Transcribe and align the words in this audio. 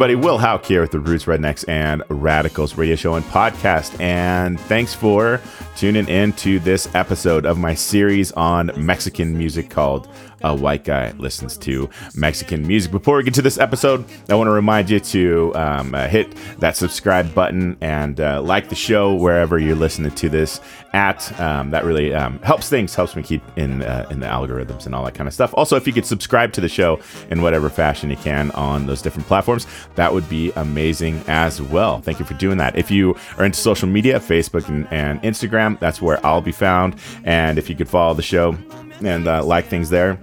everybody. 0.00 0.14
Will 0.14 0.38
Hauk 0.38 0.64
here 0.64 0.80
with 0.80 0.92
the 0.92 0.98
Roots 0.98 1.26
Rednecks 1.26 1.62
and 1.68 2.02
Radicals 2.08 2.78
radio 2.78 2.96
show 2.96 3.16
and 3.16 3.24
podcast. 3.26 4.00
And 4.00 4.58
thanks 4.58 4.94
for 4.94 5.42
tuning 5.76 6.08
in 6.08 6.32
to 6.34 6.58
this 6.58 6.88
episode 6.94 7.44
of 7.44 7.58
my 7.58 7.74
series 7.74 8.32
on 8.32 8.70
Mexican 8.78 9.36
music 9.36 9.68
called 9.68 10.08
A 10.42 10.54
White 10.54 10.84
Guy 10.84 11.12
Listens 11.12 11.56
to 11.58 11.88
Mexican 12.14 12.66
Music. 12.66 12.90
Before 12.90 13.16
we 13.16 13.22
get 13.22 13.34
to 13.34 13.42
this 13.42 13.58
episode, 13.58 14.04
I 14.28 14.34
want 14.34 14.48
to 14.48 14.52
remind 14.52 14.90
you 14.90 15.00
to 15.00 15.52
um, 15.54 15.94
uh, 15.94 16.06
hit 16.06 16.34
that 16.58 16.76
subscribe 16.76 17.34
button 17.34 17.76
and 17.80 18.20
uh, 18.20 18.42
like 18.42 18.68
the 18.68 18.74
show 18.74 19.14
wherever 19.14 19.58
you're 19.58 19.76
listening 19.76 20.12
to 20.12 20.28
this 20.28 20.60
at. 20.92 21.38
Um, 21.40 21.70
that 21.70 21.84
really 21.84 22.14
um, 22.14 22.38
helps 22.40 22.68
things, 22.68 22.94
helps 22.94 23.16
me 23.16 23.22
keep 23.22 23.42
in 23.56 23.82
uh, 23.82 24.06
in 24.10 24.20
the 24.20 24.26
algorithms 24.26 24.86
and 24.86 24.94
all 24.94 25.04
that 25.04 25.14
kind 25.14 25.28
of 25.28 25.34
stuff. 25.34 25.52
Also, 25.54 25.76
if 25.76 25.86
you 25.86 25.92
could 25.92 26.06
subscribe 26.06 26.52
to 26.52 26.60
the 26.60 26.68
show 26.68 27.00
in 27.30 27.42
whatever 27.42 27.68
fashion 27.68 28.10
you 28.10 28.16
can 28.16 28.50
on 28.52 28.86
those 28.86 29.02
different 29.02 29.26
platforms, 29.26 29.66
that 29.94 30.12
would 30.12 30.28
be 30.28 30.52
amazing 30.56 31.22
as 31.28 31.60
well. 31.60 32.00
Thank 32.00 32.18
you 32.18 32.24
for 32.24 32.34
doing 32.34 32.58
that. 32.58 32.76
If 32.76 32.90
you 32.90 33.16
are 33.38 33.44
into 33.44 33.58
social 33.58 33.88
media, 33.88 34.18
Facebook 34.20 34.68
and, 34.68 34.86
and 34.90 35.22
Instagram, 35.22 35.78
that's 35.78 36.00
where 36.00 36.24
I'll 36.24 36.40
be 36.40 36.52
found. 36.52 36.96
And 37.24 37.58
if 37.58 37.68
you 37.68 37.76
could 37.76 37.88
follow 37.88 38.14
the 38.14 38.22
show 38.22 38.56
and 39.02 39.26
uh, 39.28 39.44
like 39.44 39.66
things 39.66 39.90
there, 39.90 40.18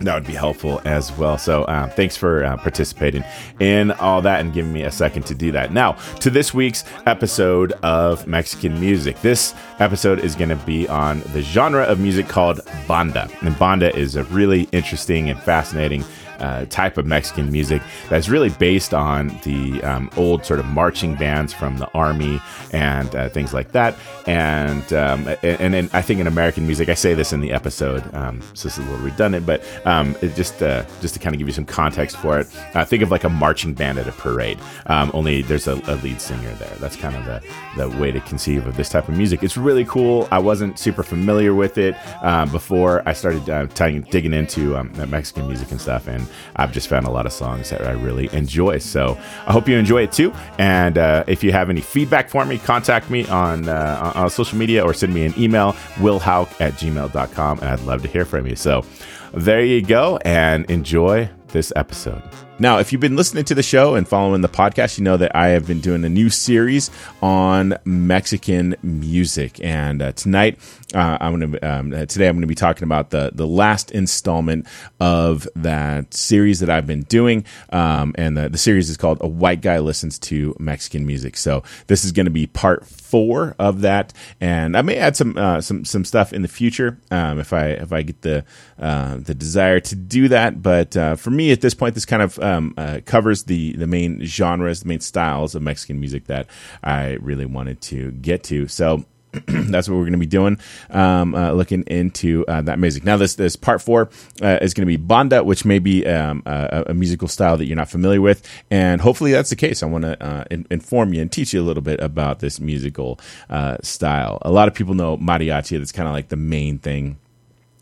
that 0.00 0.14
would 0.14 0.26
be 0.26 0.34
helpful 0.34 0.80
as 0.84 1.10
well. 1.12 1.38
So, 1.38 1.64
uh, 1.64 1.88
thanks 1.88 2.16
for 2.16 2.44
uh, 2.44 2.56
participating 2.58 3.24
in 3.60 3.92
all 3.92 4.20
that 4.22 4.40
and 4.40 4.52
giving 4.52 4.72
me 4.72 4.82
a 4.82 4.92
second 4.92 5.24
to 5.26 5.34
do 5.34 5.52
that. 5.52 5.72
Now, 5.72 5.92
to 6.20 6.30
this 6.30 6.52
week's 6.52 6.84
episode 7.06 7.72
of 7.82 8.26
Mexican 8.26 8.78
music. 8.80 9.20
This 9.22 9.54
episode 9.78 10.20
is 10.20 10.34
going 10.34 10.50
to 10.50 10.56
be 10.56 10.88
on 10.88 11.20
the 11.32 11.42
genre 11.42 11.84
of 11.84 12.00
music 12.00 12.28
called 12.28 12.60
banda. 12.86 13.28
And 13.42 13.58
banda 13.58 13.96
is 13.96 14.16
a 14.16 14.24
really 14.24 14.68
interesting 14.72 15.30
and 15.30 15.40
fascinating 15.42 16.04
uh, 16.38 16.66
type 16.66 16.98
of 16.98 17.06
Mexican 17.06 17.50
music 17.50 17.82
that's 18.08 18.28
really 18.28 18.50
based 18.50 18.94
on 18.94 19.28
the 19.44 19.82
um, 19.82 20.10
old 20.16 20.44
sort 20.44 20.60
of 20.60 20.66
marching 20.66 21.14
bands 21.14 21.52
from 21.52 21.78
the 21.78 21.90
army 21.92 22.40
and 22.72 23.14
uh, 23.14 23.28
things 23.28 23.54
like 23.54 23.72
that. 23.72 23.96
And, 24.26 24.92
um, 24.92 25.28
and, 25.42 25.74
and 25.74 25.90
I 25.92 26.02
think 26.02 26.20
in 26.20 26.26
American 26.26 26.66
music, 26.66 26.88
I 26.88 26.94
say 26.94 27.14
this 27.14 27.32
in 27.32 27.40
the 27.40 27.52
episode, 27.52 28.02
um, 28.14 28.40
so 28.54 28.68
this 28.68 28.78
is 28.78 28.84
a 28.86 28.90
little 28.90 29.04
redundant, 29.04 29.46
but 29.46 29.62
um, 29.86 30.16
just 30.34 30.62
uh, 30.62 30.84
just 31.00 31.14
to 31.14 31.20
kind 31.20 31.34
of 31.34 31.38
give 31.38 31.46
you 31.46 31.54
some 31.54 31.64
context 31.64 32.16
for 32.16 32.40
it, 32.40 32.48
uh, 32.74 32.84
think 32.84 33.02
of 33.02 33.10
like 33.10 33.24
a 33.24 33.28
marching 33.28 33.74
band 33.74 33.98
at 33.98 34.08
a 34.08 34.12
parade. 34.12 34.58
Um, 34.86 35.10
only 35.14 35.42
there's 35.42 35.68
a, 35.68 35.74
a, 35.86 35.94
lead 35.96 36.20
singer 36.20 36.52
there. 36.54 36.74
That's 36.78 36.96
kind 36.96 37.16
of 37.16 37.24
the, 37.24 37.42
the 37.76 37.88
way 37.98 38.10
to 38.10 38.20
conceive 38.20 38.66
of 38.66 38.76
this 38.76 38.88
type 38.88 39.08
of 39.08 39.16
music. 39.16 39.42
It's 39.42 39.56
really 39.56 39.84
cool. 39.84 40.28
I 40.30 40.38
wasn't 40.38 40.78
super 40.78 41.02
familiar 41.02 41.54
with 41.54 41.78
it 41.78 41.94
uh, 42.22 42.46
before 42.46 43.02
I 43.06 43.12
started 43.12 43.48
uh, 43.48 43.66
t- 43.68 44.00
digging 44.10 44.34
into 44.34 44.76
um, 44.76 44.92
Mexican 45.10 45.46
music 45.46 45.70
and 45.70 45.80
stuff, 45.80 46.08
and 46.08 46.25
I've 46.56 46.72
just 46.72 46.88
found 46.88 47.06
a 47.06 47.10
lot 47.10 47.26
of 47.26 47.32
songs 47.32 47.70
that 47.70 47.82
I 47.82 47.92
really 47.92 48.28
enjoy. 48.32 48.78
So 48.78 49.18
I 49.46 49.52
hope 49.52 49.68
you 49.68 49.76
enjoy 49.76 50.02
it 50.02 50.12
too. 50.12 50.32
And 50.58 50.98
uh, 50.98 51.24
if 51.26 51.42
you 51.44 51.52
have 51.52 51.70
any 51.70 51.80
feedback 51.80 52.28
for 52.28 52.44
me, 52.44 52.58
contact 52.58 53.10
me 53.10 53.26
on, 53.28 53.68
uh, 53.68 54.12
on 54.14 54.30
social 54.30 54.58
media 54.58 54.84
or 54.84 54.94
send 54.94 55.14
me 55.14 55.24
an 55.24 55.34
email, 55.38 55.72
willhauk 55.96 56.60
at 56.60 56.74
gmail.com, 56.74 57.58
and 57.58 57.68
I'd 57.68 57.80
love 57.80 58.02
to 58.02 58.08
hear 58.08 58.24
from 58.24 58.46
you. 58.46 58.56
So 58.56 58.84
there 59.32 59.64
you 59.64 59.82
go, 59.82 60.18
and 60.24 60.68
enjoy 60.70 61.28
this 61.48 61.72
episode. 61.76 62.22
Now, 62.58 62.78
if 62.78 62.90
you've 62.90 63.02
been 63.02 63.16
listening 63.16 63.44
to 63.44 63.54
the 63.54 63.62
show 63.62 63.96
and 63.96 64.08
following 64.08 64.40
the 64.40 64.48
podcast, 64.48 64.96
you 64.96 65.04
know 65.04 65.18
that 65.18 65.36
I 65.36 65.48
have 65.48 65.66
been 65.66 65.80
doing 65.80 66.02
a 66.06 66.08
new 66.08 66.30
series 66.30 66.90
on 67.20 67.76
Mexican 67.84 68.74
music. 68.82 69.62
And 69.62 70.00
uh, 70.00 70.12
tonight, 70.12 70.58
uh, 70.94 71.18
I'm 71.20 71.38
going 71.38 71.52
to 71.52 71.68
um, 71.68 71.92
uh, 71.92 72.06
today 72.06 72.28
I'm 72.28 72.36
going 72.36 72.42
to 72.42 72.46
be 72.46 72.54
talking 72.54 72.84
about 72.84 73.10
the 73.10 73.30
the 73.34 73.46
last 73.46 73.90
installment 73.90 74.66
of 75.00 75.46
that 75.56 76.14
series 76.14 76.60
that 76.60 76.70
I've 76.70 76.86
been 76.86 77.02
doing. 77.02 77.44
Um, 77.70 78.14
and 78.16 78.36
the, 78.36 78.48
the 78.48 78.58
series 78.58 78.88
is 78.88 78.96
called 78.96 79.18
"A 79.20 79.28
White 79.28 79.60
Guy 79.60 79.78
Listens 79.80 80.18
to 80.20 80.56
Mexican 80.58 81.06
Music." 81.06 81.36
So 81.36 81.62
this 81.88 82.04
is 82.06 82.12
going 82.12 82.26
to 82.26 82.30
be 82.30 82.46
part 82.46 82.86
four 82.86 83.54
of 83.58 83.82
that, 83.82 84.12
and 84.40 84.76
I 84.76 84.82
may 84.82 84.96
add 84.96 85.16
some 85.16 85.36
uh, 85.36 85.60
some 85.60 85.84
some 85.84 86.04
stuff 86.04 86.32
in 86.32 86.42
the 86.42 86.48
future 86.48 86.98
um, 87.10 87.38
if 87.38 87.52
I 87.52 87.66
if 87.66 87.92
I 87.92 88.02
get 88.02 88.22
the 88.22 88.44
uh, 88.78 89.16
the 89.16 89.34
desire 89.34 89.80
to 89.80 89.94
do 89.94 90.28
that. 90.28 90.62
But 90.62 90.96
uh, 90.96 91.16
for 91.16 91.30
me, 91.30 91.50
at 91.50 91.60
this 91.60 91.74
point, 91.74 91.94
this 91.94 92.06
kind 92.06 92.22
of 92.22 92.38
um, 92.46 92.74
uh, 92.76 93.00
covers 93.04 93.44
the 93.44 93.72
the 93.72 93.86
main 93.86 94.24
genres, 94.24 94.80
the 94.80 94.88
main 94.88 95.00
styles 95.00 95.54
of 95.54 95.62
Mexican 95.62 96.00
music 96.00 96.26
that 96.26 96.46
I 96.82 97.12
really 97.20 97.46
wanted 97.46 97.80
to 97.82 98.12
get 98.12 98.44
to. 98.44 98.68
So. 98.68 99.04
that's 99.46 99.86
what 99.86 99.96
we're 99.96 100.04
going 100.04 100.12
to 100.12 100.18
be 100.18 100.24
doing, 100.24 100.58
um, 100.88 101.34
uh, 101.34 101.52
looking 101.52 101.82
into 101.88 102.42
uh, 102.48 102.62
that 102.62 102.78
music. 102.78 103.04
Now, 103.04 103.18
this 103.18 103.34
this 103.34 103.54
part 103.54 103.82
four 103.82 104.08
uh, 104.40 104.58
is 104.62 104.72
going 104.72 104.82
to 104.82 104.86
be 104.86 104.96
banda, 104.96 105.44
which 105.44 105.66
may 105.66 105.78
be 105.78 106.06
um, 106.06 106.42
a, 106.46 106.84
a, 106.86 106.94
musical 106.94 107.28
style 107.28 107.58
that 107.58 107.66
you're 107.66 107.76
not 107.76 107.90
familiar 107.90 108.22
with, 108.22 108.48
and 108.70 109.02
hopefully 109.02 109.32
that's 109.32 109.50
the 109.50 109.56
case. 109.56 109.82
I 109.82 109.86
want 109.86 110.04
to 110.04 110.22
uh, 110.24 110.44
in, 110.50 110.66
inform 110.70 111.12
you 111.12 111.20
and 111.20 111.30
teach 111.30 111.52
you 111.52 111.60
a 111.60 111.66
little 111.66 111.82
bit 111.82 112.00
about 112.00 112.38
this 112.38 112.60
musical 112.60 113.20
uh, 113.50 113.76
style. 113.82 114.38
A 114.40 114.50
lot 114.50 114.68
of 114.68 114.74
people 114.74 114.94
know 114.94 115.18
mariachi; 115.18 115.76
that's 115.76 115.92
kind 115.92 116.08
of 116.08 116.14
like 116.14 116.28
the 116.28 116.36
main 116.36 116.78
thing 116.78 117.18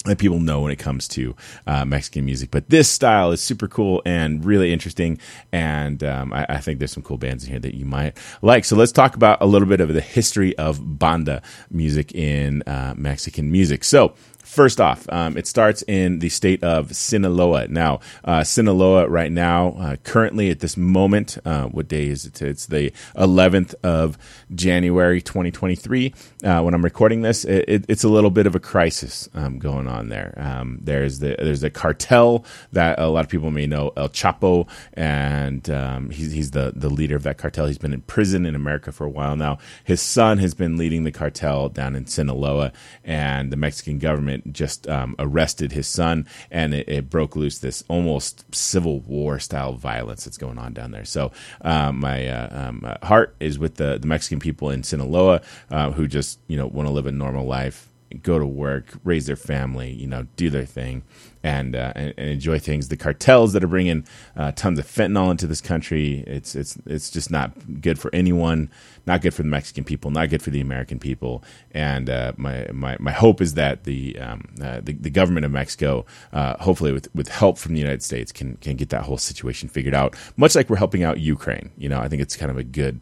that 0.05 0.19
people 0.19 0.39
know 0.39 0.61
when 0.61 0.71
it 0.71 0.79
comes 0.79 1.09
to 1.09 1.35
uh, 1.67 1.85
Mexican 1.85 2.25
music. 2.25 2.51
But 2.51 2.69
this 2.69 2.91
style 2.91 3.33
is 3.33 3.41
super 3.41 3.67
cool 3.67 4.03
and 4.05 4.45
really 4.45 4.73
interesting. 4.73 5.19
And 5.51 6.05
um, 6.05 6.33
I, 6.33 6.47
I, 6.49 6.59
think 6.59 6.79
there's 6.79 6.93
some 6.93 7.03
cool 7.03 7.17
bands 7.17 7.45
in 7.45 7.51
here 7.51 7.59
that 7.61 7.75
you 7.75 7.87
might 7.87 8.19
like. 8.43 8.67
So 8.67 8.77
let's 8.77 8.93
talk 8.93 9.17
about 9.17 9.39
a 9.41 9.47
little 9.47 9.67
bit 9.67 9.81
of 9.81 9.93
the 9.95 10.03
history 10.03 10.57
of 10.59 10.99
banda 10.99 11.41
music 11.71 12.15
in 12.15 12.63
uh, 12.67 12.93
Mexican 12.97 13.51
music. 13.51 13.83
So 13.83 14.15
First 14.55 14.81
off, 14.81 15.09
um, 15.11 15.37
it 15.37 15.49
starts 15.49 15.83
in 15.89 16.21
the 16.21 16.29
state 16.29 16.63
of 16.63 16.95
Sinaloa. 16.95 17.67
Now, 17.67 17.99
uh, 18.23 18.45
Sinaloa 18.45 19.09
right 19.09 19.33
now, 19.33 19.71
uh, 19.71 19.97
currently 20.05 20.49
at 20.49 20.61
this 20.61 20.77
moment, 20.77 21.39
uh, 21.45 21.65
what 21.65 21.89
day 21.89 22.07
is 22.07 22.25
it? 22.25 22.41
It's 22.41 22.67
the 22.67 22.93
11th 23.17 23.75
of 23.83 24.17
January 24.55 25.21
2023. 25.21 26.15
Uh, 26.45 26.63
when 26.63 26.73
I'm 26.73 26.85
recording 26.85 27.23
this, 27.23 27.45
it, 27.45 27.65
it, 27.67 27.85
it's 27.89 28.05
a 28.05 28.09
little 28.09 28.31
bit 28.31 28.47
of 28.47 28.55
a 28.55 28.61
crisis 28.61 29.29
um, 29.35 29.59
going 29.59 29.89
on 29.89 30.09
there. 30.09 30.35
Um, 30.37 30.79
there's 30.81 31.19
the 31.19 31.35
there's 31.37 31.65
a 31.65 31.71
cartel 31.71 32.45
that 32.71 33.01
a 33.01 33.09
lot 33.09 33.25
of 33.25 33.31
people 33.31 33.51
may 33.51 33.67
know, 33.67 33.91
El 33.97 34.09
Chapo, 34.09 34.69
and 34.93 35.69
um, 35.69 36.11
he's, 36.11 36.31
he's 36.31 36.53
the 36.53 36.73
the 36.77 36.91
leader 36.91 37.17
of 37.17 37.25
that 37.25 37.39
cartel. 37.39 37.67
He's 37.67 37.79
been 37.79 37.93
in 37.93 38.03
prison 38.03 38.47
in 38.47 38.55
America 38.55 38.93
for 38.93 39.05
a 39.05 39.11
while 39.11 39.35
now. 39.35 39.59
His 39.83 40.01
son 40.01 40.39
has 40.39 40.55
been 40.55 40.77
leading 40.77 41.03
the 41.03 41.11
cartel 41.11 41.69
down 41.69 41.97
in 41.97 42.07
Sinaloa, 42.07 42.73
and 43.03 43.51
the 43.51 43.57
Mexican 43.57 43.99
government 43.99 44.44
just 44.51 44.89
um, 44.89 45.15
arrested 45.19 45.73
his 45.73 45.89
son, 45.89 46.27
and 46.51 46.75
it, 46.75 46.89
it, 46.89 47.11
broke 47.11 47.37
loose 47.37 47.59
this 47.59 47.85
almost 47.89 48.45
civil 48.55 49.01
war 49.01 49.39
style 49.39 49.75
violence 49.75 50.25
that's 50.25 50.39
going 50.39 50.59
on 50.59 50.73
down 50.73 50.91
there. 50.91 51.05
So 51.05 51.33
um, 51.63 52.01
my 52.01 52.27
uh, 52.29 52.69
um, 52.69 52.85
uh, 52.85 53.07
heart 53.07 53.35
is 53.41 53.59
with 53.59 53.77
the, 53.77 53.99
the 53.99 54.07
Mexican 54.07 54.41
people 54.41 54.71
in 54.71 54.83
Sinaloa 54.83 55.43
uh, 55.71 55.93
who 55.93 56.07
just 56.07 56.39
you 56.47 56.57
know 56.57 56.67
want 56.67 56.89
to 56.89 56.93
live 56.93 57.07
a 57.07 57.13
normal 57.13 57.47
life 57.47 57.89
go 58.23 58.39
to 58.39 58.47
work, 58.47 58.95
raise 59.03 59.27
their 59.27 59.37
family, 59.37 59.93
you 59.93 60.07
know, 60.07 60.27
do 60.37 60.51
their 60.51 60.65
thing, 60.65 61.03
and 61.45 61.77
uh, 61.77 61.93
and, 61.95 62.15
and, 62.17 62.31
enjoy 62.31 62.59
things. 62.59 62.89
The 62.89 62.97
cartels 62.97 63.53
that 63.53 63.63
are 63.63 63.69
bringing 63.69 64.05
uh, 64.37 64.53
tons 64.53 64.79
of 64.79 64.87
fentanyl 64.87 65.31
into 65.31 65.47
this 65.47 65.61
country, 65.61 66.25
it's 66.27 66.57
it's 66.57 66.77
it's 66.87 67.11
just 67.11 67.31
not 67.31 67.81
good 67.81 67.99
for 67.99 68.13
anyone. 68.13 68.71
Not 69.07 69.21
good 69.21 69.35
for 69.35 69.43
the 69.43 69.49
Mexican 69.49 69.85
people. 69.85 70.11
Not 70.11 70.31
good 70.31 70.43
for 70.43 70.49
the 70.49 70.63
American 70.63 70.99
people. 70.99 71.45
And 71.73 72.09
uh, 72.09 72.33
my, 72.37 72.67
my 72.73 72.97
my 72.99 73.13
hope 73.13 73.43
is 73.43 73.55
that 73.55 73.85
the 73.85 74.19
um, 74.19 74.49
uh, 74.63 74.81
the, 74.83 74.95
the, 74.95 75.11
government 75.11 75.45
of 75.45 75.53
Mexico, 75.53 76.07
uh, 76.33 76.57
hopefully 76.57 76.91
with 76.91 77.15
with 77.15 77.29
help 77.29 77.59
from 77.59 77.75
the 77.75 77.81
United 77.81 78.03
States, 78.03 78.33
can 78.33 78.57
can 78.57 78.77
get 78.77 78.89
that 78.89 79.03
whole 79.03 79.19
situation 79.19 79.69
figured 79.69 79.95
out. 79.95 80.17
Much 80.37 80.55
like 80.57 80.71
we're 80.71 80.77
helping 80.77 81.03
out 81.03 81.21
Ukraine. 81.21 81.71
You 81.77 81.91
know, 81.91 82.01
I 82.01 82.09
think 82.09 82.23
it's 82.23 82.37
kind 82.37 82.51
of 82.51 82.57
a 82.57 82.65
good 82.65 83.01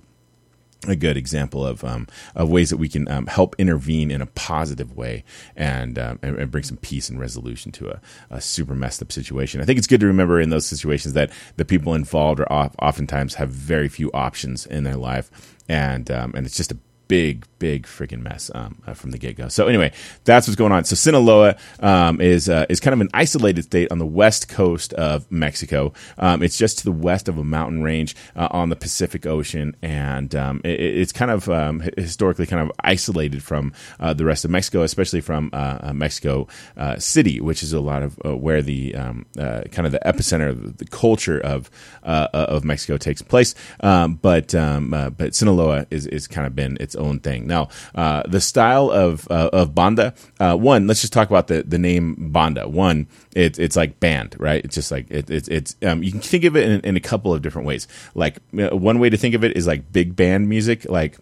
a 0.89 0.97
good 0.97 1.17
example 1.17 1.67
of 1.67 1.85
um, 1.85 2.09
of 2.35 2.51
ways 2.51 2.71
that 2.71 2.77
we 2.77 2.89
can 2.89 3.09
um, 3.09 3.27
help 3.27 3.55
intervene 3.59 4.11
in 4.11 4.21
a 4.21 4.27
positive 4.27 4.97
way 4.97 5.25
and, 5.57 5.99
um, 5.99 6.19
and, 6.23 6.37
and 6.39 6.51
bring 6.51 6.65
some 6.65 6.77
peace 6.79 7.09
and 7.09 7.21
resolution 7.21 7.71
to 7.73 7.89
a, 7.89 8.01
a, 8.31 8.41
super 8.41 8.75
messed 8.75 9.01
up 9.01 9.13
situation. 9.13 9.61
I 9.61 9.65
think 9.65 9.79
it's 9.79 9.87
good 9.87 10.01
to 10.01 10.07
remember 10.07 10.41
in 10.41 10.51
those 10.51 10.67
situations 10.67 11.15
that 11.15 11.31
the 11.57 11.65
people 11.65 11.95
involved 11.95 12.41
are 12.41 12.53
off, 12.53 12.75
oftentimes 12.81 13.35
have 13.35 13.51
very 13.51 13.89
few 13.89 14.11
options 14.13 14.67
in 14.67 14.85
their 14.85 14.97
life, 14.97 15.57
and 15.69 16.11
um, 16.11 16.33
and 16.35 16.47
it's 16.47 16.57
just 16.57 16.73
a 16.73 16.79
big, 17.13 17.47
big 17.59 17.85
freaking 17.85 18.23
mess 18.23 18.51
um, 18.55 18.81
uh, 18.87 18.95
from 18.95 19.11
the 19.11 19.19
get 19.19 19.37
go. 19.37 19.47
So 19.49 19.67
anyway, 19.67 19.93
that's 20.25 20.49
what's 20.49 20.57
going 20.57 20.73
on. 20.73 20.85
So 20.85 20.97
Sinaloa 20.97 21.57
um, 21.81 22.23
is 22.23 22.49
uh, 22.49 22.65
is 22.71 22.81
kind 22.81 22.95
of 22.95 23.03
an 23.03 23.11
isolated 23.13 23.65
state 23.65 23.93
on 23.93 23.99
the 23.99 24.07
west 24.07 24.49
coast 24.49 24.95
of 24.95 25.31
Mexico. 25.31 25.93
Um, 26.17 26.43
it's 26.43 26.57
just 26.57 26.79
to 26.79 26.85
the 26.85 26.91
west 26.91 27.29
of 27.29 27.37
a 27.37 27.45
mountain 27.45 27.83
range 27.83 28.17
uh, 28.35 28.49
on 28.51 28.71
the 28.71 28.77
Pacific 28.77 29.27
Ocean, 29.27 29.77
and 29.83 30.35
um, 30.35 30.63
it, 30.65 30.81
it's 30.81 31.13
kind 31.13 31.31
of 31.31 31.51
um, 31.51 31.83
historically 31.99 32.47
kind 32.47 32.63
of 32.63 32.73
isolated 32.81 33.43
from 33.43 33.75
uh, 34.01 34.15
the 34.15 34.25
rest 34.25 34.47
of 34.47 34.51
Mexico, 34.51 34.81
especially 34.81 35.21
from 35.21 35.51
uh, 35.53 35.79
uh, 35.83 35.93
Mexico 35.93 36.49
City, 36.97 37.43
which 37.43 37.63
is 37.63 37.75
a 37.75 37.81
lot 37.81 38.03
of 38.03 38.17
where 38.25 38.63
the 38.63 38.95
um, 38.95 39.27
kind 39.37 39.85
of 39.87 39.93
the 39.93 40.01
epicenter 40.07 40.49
of 40.49 40.79
the 40.79 40.87
culture 40.87 41.39
of 41.39 41.71
of 42.03 42.65
Mexico 42.65 42.97
takes 42.97 43.21
place. 43.21 43.55
But 43.81 44.23
but 44.23 45.35
Sinaloa 45.35 45.87
is 45.91 46.07
is 46.07 46.27
kind 46.27 46.47
of 46.47 46.57
been 46.57 46.79
its 46.81 46.97
own 47.03 47.19
thing. 47.21 47.47
Now, 47.47 47.69
uh, 47.95 48.23
the 48.27 48.41
style 48.41 48.91
of 48.91 49.27
uh, 49.31 49.51
of 49.53 49.75
banda. 49.75 50.15
Uh, 50.41 50.57
one, 50.57 50.87
let's 50.87 51.01
just 51.01 51.13
talk 51.13 51.29
about 51.29 51.49
the 51.49 51.63
the 51.63 51.79
name 51.79 52.31
banda. 52.33 52.69
One, 52.69 53.07
it's 53.35 53.59
it's 53.59 53.77
like 53.77 54.01
band, 54.01 54.37
right? 54.39 54.65
It's 54.65 54.75
just 54.75 54.91
like 54.91 55.11
it, 55.11 55.31
it's 55.31 55.49
it's 55.49 55.77
um, 55.83 56.03
you 56.03 56.13
can 56.13 56.21
think 56.21 56.45
of 56.45 56.57
it 56.57 56.69
in, 56.69 56.81
in 56.81 56.97
a 56.97 57.01
couple 57.01 57.35
of 57.35 57.43
different 57.43 57.67
ways. 57.67 57.89
Like 58.15 58.39
uh, 58.59 58.77
one 58.77 58.99
way 58.99 59.11
to 59.11 59.17
think 59.17 59.35
of 59.35 59.45
it 59.45 59.57
is 59.57 59.67
like 59.67 59.93
big 59.93 60.17
band 60.17 60.49
music, 60.49 60.89
like 60.89 61.19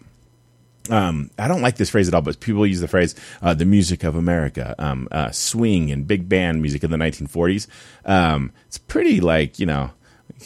um, 0.89 1.29
I 1.37 1.47
don't 1.47 1.61
like 1.61 1.75
this 1.75 1.89
phrase 1.89 2.07
at 2.07 2.13
all, 2.13 2.21
but 2.21 2.39
people 2.39 2.65
use 2.65 2.79
the 2.79 2.87
phrase 2.87 3.13
uh, 3.41 3.53
"the 3.53 3.65
music 3.65 4.03
of 4.03 4.15
America," 4.15 4.73
um, 4.79 5.07
uh, 5.11 5.31
swing 5.31 5.91
and 5.91 6.07
big 6.07 6.27
band 6.27 6.61
music 6.61 6.83
in 6.83 6.91
the 6.91 6.97
1940s. 6.97 7.67
Um, 8.05 8.51
it's 8.67 8.77
pretty 8.77 9.21
like 9.21 9.59
you 9.59 9.65
know 9.65 9.91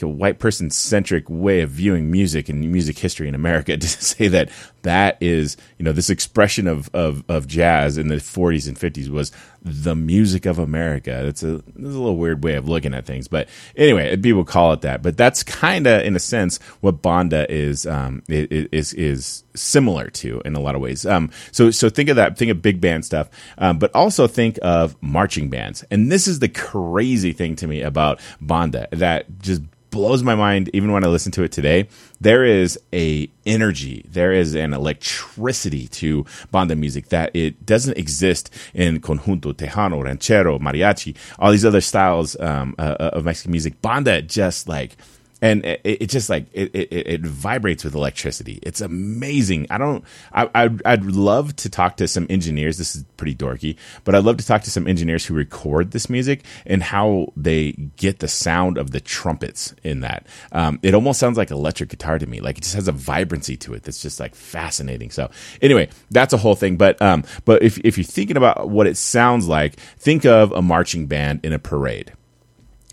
a 0.01 0.07
white 0.07 0.39
person 0.39 0.69
centric 0.69 1.30
way 1.30 1.62
of 1.62 1.69
viewing 1.69 2.12
music 2.12 2.50
and 2.50 2.71
music 2.71 2.97
history 2.97 3.27
in 3.27 3.36
America 3.36 3.77
to 3.77 3.88
say 3.88 4.27
that 4.27 4.50
that 4.86 5.18
is, 5.19 5.57
you 5.80 5.83
know, 5.83 5.92
this 5.92 6.09
expression 6.09 6.68
of, 6.68 6.89
of, 6.94 7.24
of 7.27 7.47
jazz 7.47 7.97
in 7.97 8.07
the 8.07 8.15
40s 8.15 8.68
and 8.68 8.77
50s 8.77 9.09
was 9.09 9.31
the 9.63 9.95
music 9.95 10.45
of 10.45 10.59
America. 10.59 11.21
That's 11.24 11.42
a, 11.42 11.57
that's 11.57 11.75
a 11.75 12.00
little 12.00 12.18
weird 12.18 12.44
way 12.44 12.53
of 12.53 12.69
looking 12.69 12.94
at 12.94 13.06
things. 13.06 13.27
But 13.27 13.50
anyway, 13.75 14.15
people 14.15 14.45
call 14.45 14.74
it 14.74 14.81
that. 14.81 15.01
But 15.01 15.18
that's 15.18 15.42
kind 15.42 15.88
of, 15.88 16.03
in 16.03 16.15
a 16.15 16.19
sense, 16.19 16.59
what 16.81 17.01
Banda 17.01 17.51
is, 17.51 17.88
um, 17.88 18.21
is, 18.30 18.94
is 18.94 19.44
similar 19.56 20.12
to 20.12 20.42
in 20.45 20.56
a 20.56 20.59
lot 20.59 20.75
of 20.75 20.81
ways. 20.81 21.03
Um, 21.03 21.31
so, 21.51 21.71
so 21.71 21.89
think 21.89 22.09
of 22.09 22.15
that, 22.18 22.38
think 22.38 22.51
of 22.51 22.62
big 22.62 22.80
band 22.80 23.06
stuff, 23.06 23.30
um, 23.57 23.80
but 23.80 23.94
also 23.95 24.27
think 24.27 24.59
of 24.62 24.95
marching 25.01 25.50
bands. 25.50 25.83
And 25.89 26.12
this 26.12 26.27
is 26.27 26.39
the 26.39 26.50
crazy 26.50 27.33
thing 27.33 27.56
to 27.56 27.68
me 27.68 27.81
about 27.81 28.19
Banda 28.39 28.88
that 28.92 29.39
just 29.39 29.63
blows 29.95 30.24
my 30.24 30.36
mind 30.36 30.69
even 30.74 30.92
when 30.92 31.06
I 31.06 31.07
listen 31.07 31.31
to 31.31 31.44
it 31.44 31.53
today. 31.53 31.88
There 32.19 32.44
is 32.44 32.77
a 32.92 33.30
energy, 33.45 34.06
there 34.09 34.33
is 34.33 34.53
an 34.53 34.74
electricity 34.74 35.88
to 35.88 36.25
banda 36.51 36.75
music 36.75 37.07
that 37.09 37.33
it 37.33 37.65
doesn't 37.65 37.97
exist 37.97 38.50
in 38.74 39.00
conjunto, 39.00 39.53
tejano, 39.53 40.03
ranchero, 40.03 40.59
mariachi, 40.59 41.15
all 41.39 41.53
these 41.53 41.63
other 41.63 41.80
styles 41.80 42.38
um, 42.42 42.75
uh, 42.77 42.97
of 43.13 43.24
Mexican 43.24 43.51
music. 43.51 43.81
Banda 43.81 44.21
just 44.21 44.68
like 44.68 44.97
and 45.45 45.63
it, 45.63 45.81
it 45.83 46.09
just 46.09 46.27
like 46.27 46.47
it, 46.53 46.74
it, 46.74 46.92
it, 46.92 47.21
vibrates 47.21 47.83
with 47.83 47.94
electricity. 47.94 48.57
It's 48.63 48.81
amazing. 48.81 49.68
I 49.69 49.77
don't. 49.77 50.03
I 50.33 50.50
I'd, 50.56 50.81
I'd, 50.83 51.06
love 51.06 51.56
to 51.57 51.69
talk 51.69 51.97
to 51.97 52.07
some 52.07 52.25
engineers. 52.31 52.80
This 52.80 52.95
is 52.95 53.03
pretty 53.15 53.36
dorky, 53.36 53.77
but 54.06 54.15
I'd 54.15 54.24
love 54.24 54.38
to 54.38 54.45
talk 54.45 54.63
to 54.63 54.71
some 54.71 54.88
engineers 54.88 55.24
who 55.24 55.36
record 55.36 55.92
this 55.92 56.09
music 56.09 56.44
and 56.65 56.81
how 56.81 57.31
they 57.38 57.74
get 57.95 58.19
the 58.19 58.27
sound 58.27 58.80
of 58.80 58.89
the 58.89 59.00
trumpets 59.00 59.75
in 59.83 60.00
that. 60.00 60.25
Um, 60.51 60.80
it 60.81 60.95
almost 60.95 61.19
sounds 61.19 61.38
like 61.38 61.51
electric 61.51 61.89
guitar 61.89 62.18
to 62.18 62.25
me. 62.25 62.42
Like 62.42 62.57
it 62.57 62.62
just 62.62 62.75
has 62.75 62.88
a 62.88 62.92
vibrancy 62.92 63.56
to 63.57 63.75
it 63.75 63.83
that's 63.83 64.01
just 64.01 64.19
like 64.19 64.33
fascinating. 64.33 65.12
So 65.12 65.30
anyway, 65.62 65.89
that's 66.09 66.33
a 66.33 66.38
whole 66.38 66.56
thing. 66.56 66.75
But 66.75 67.00
um, 67.03 67.24
but 67.45 67.62
if 67.62 67.77
if 67.83 68.00
you're 68.00 68.03
thinking 68.06 68.38
about 68.38 68.71
what 68.71 68.88
it 68.88 68.97
sounds 68.97 69.47
like, 69.47 69.75
think 70.00 70.25
of 70.25 70.51
a 70.53 70.63
marching 70.63 71.06
band 71.06 71.42
in 71.44 71.53
a 71.53 71.59
parade 71.59 72.13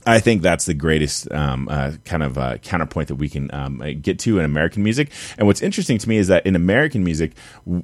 I 0.07 0.19
think 0.19 0.43
that's 0.43 0.65
the 0.65 0.75
greatest 0.75 1.31
um, 1.31 1.69
uh, 1.69 1.93
kind 2.05 2.23
of 2.23 2.37
uh, 2.37 2.59
counterpoint 2.59 3.09
that 3.09 3.17
we 3.17 3.29
can 3.29 3.53
um, 3.55 3.79
get 4.01 4.19
to 4.21 4.39
in 4.39 4.45
American 4.45 4.83
music. 4.83 5.11
And 5.39 5.47
what's 5.47 5.63
interesting 5.63 5.99
to 5.99 6.09
me 6.09 6.17
is 6.17 6.29
that 6.29 6.45
in 6.45 6.57
American 6.57 7.05
music, 7.05 7.33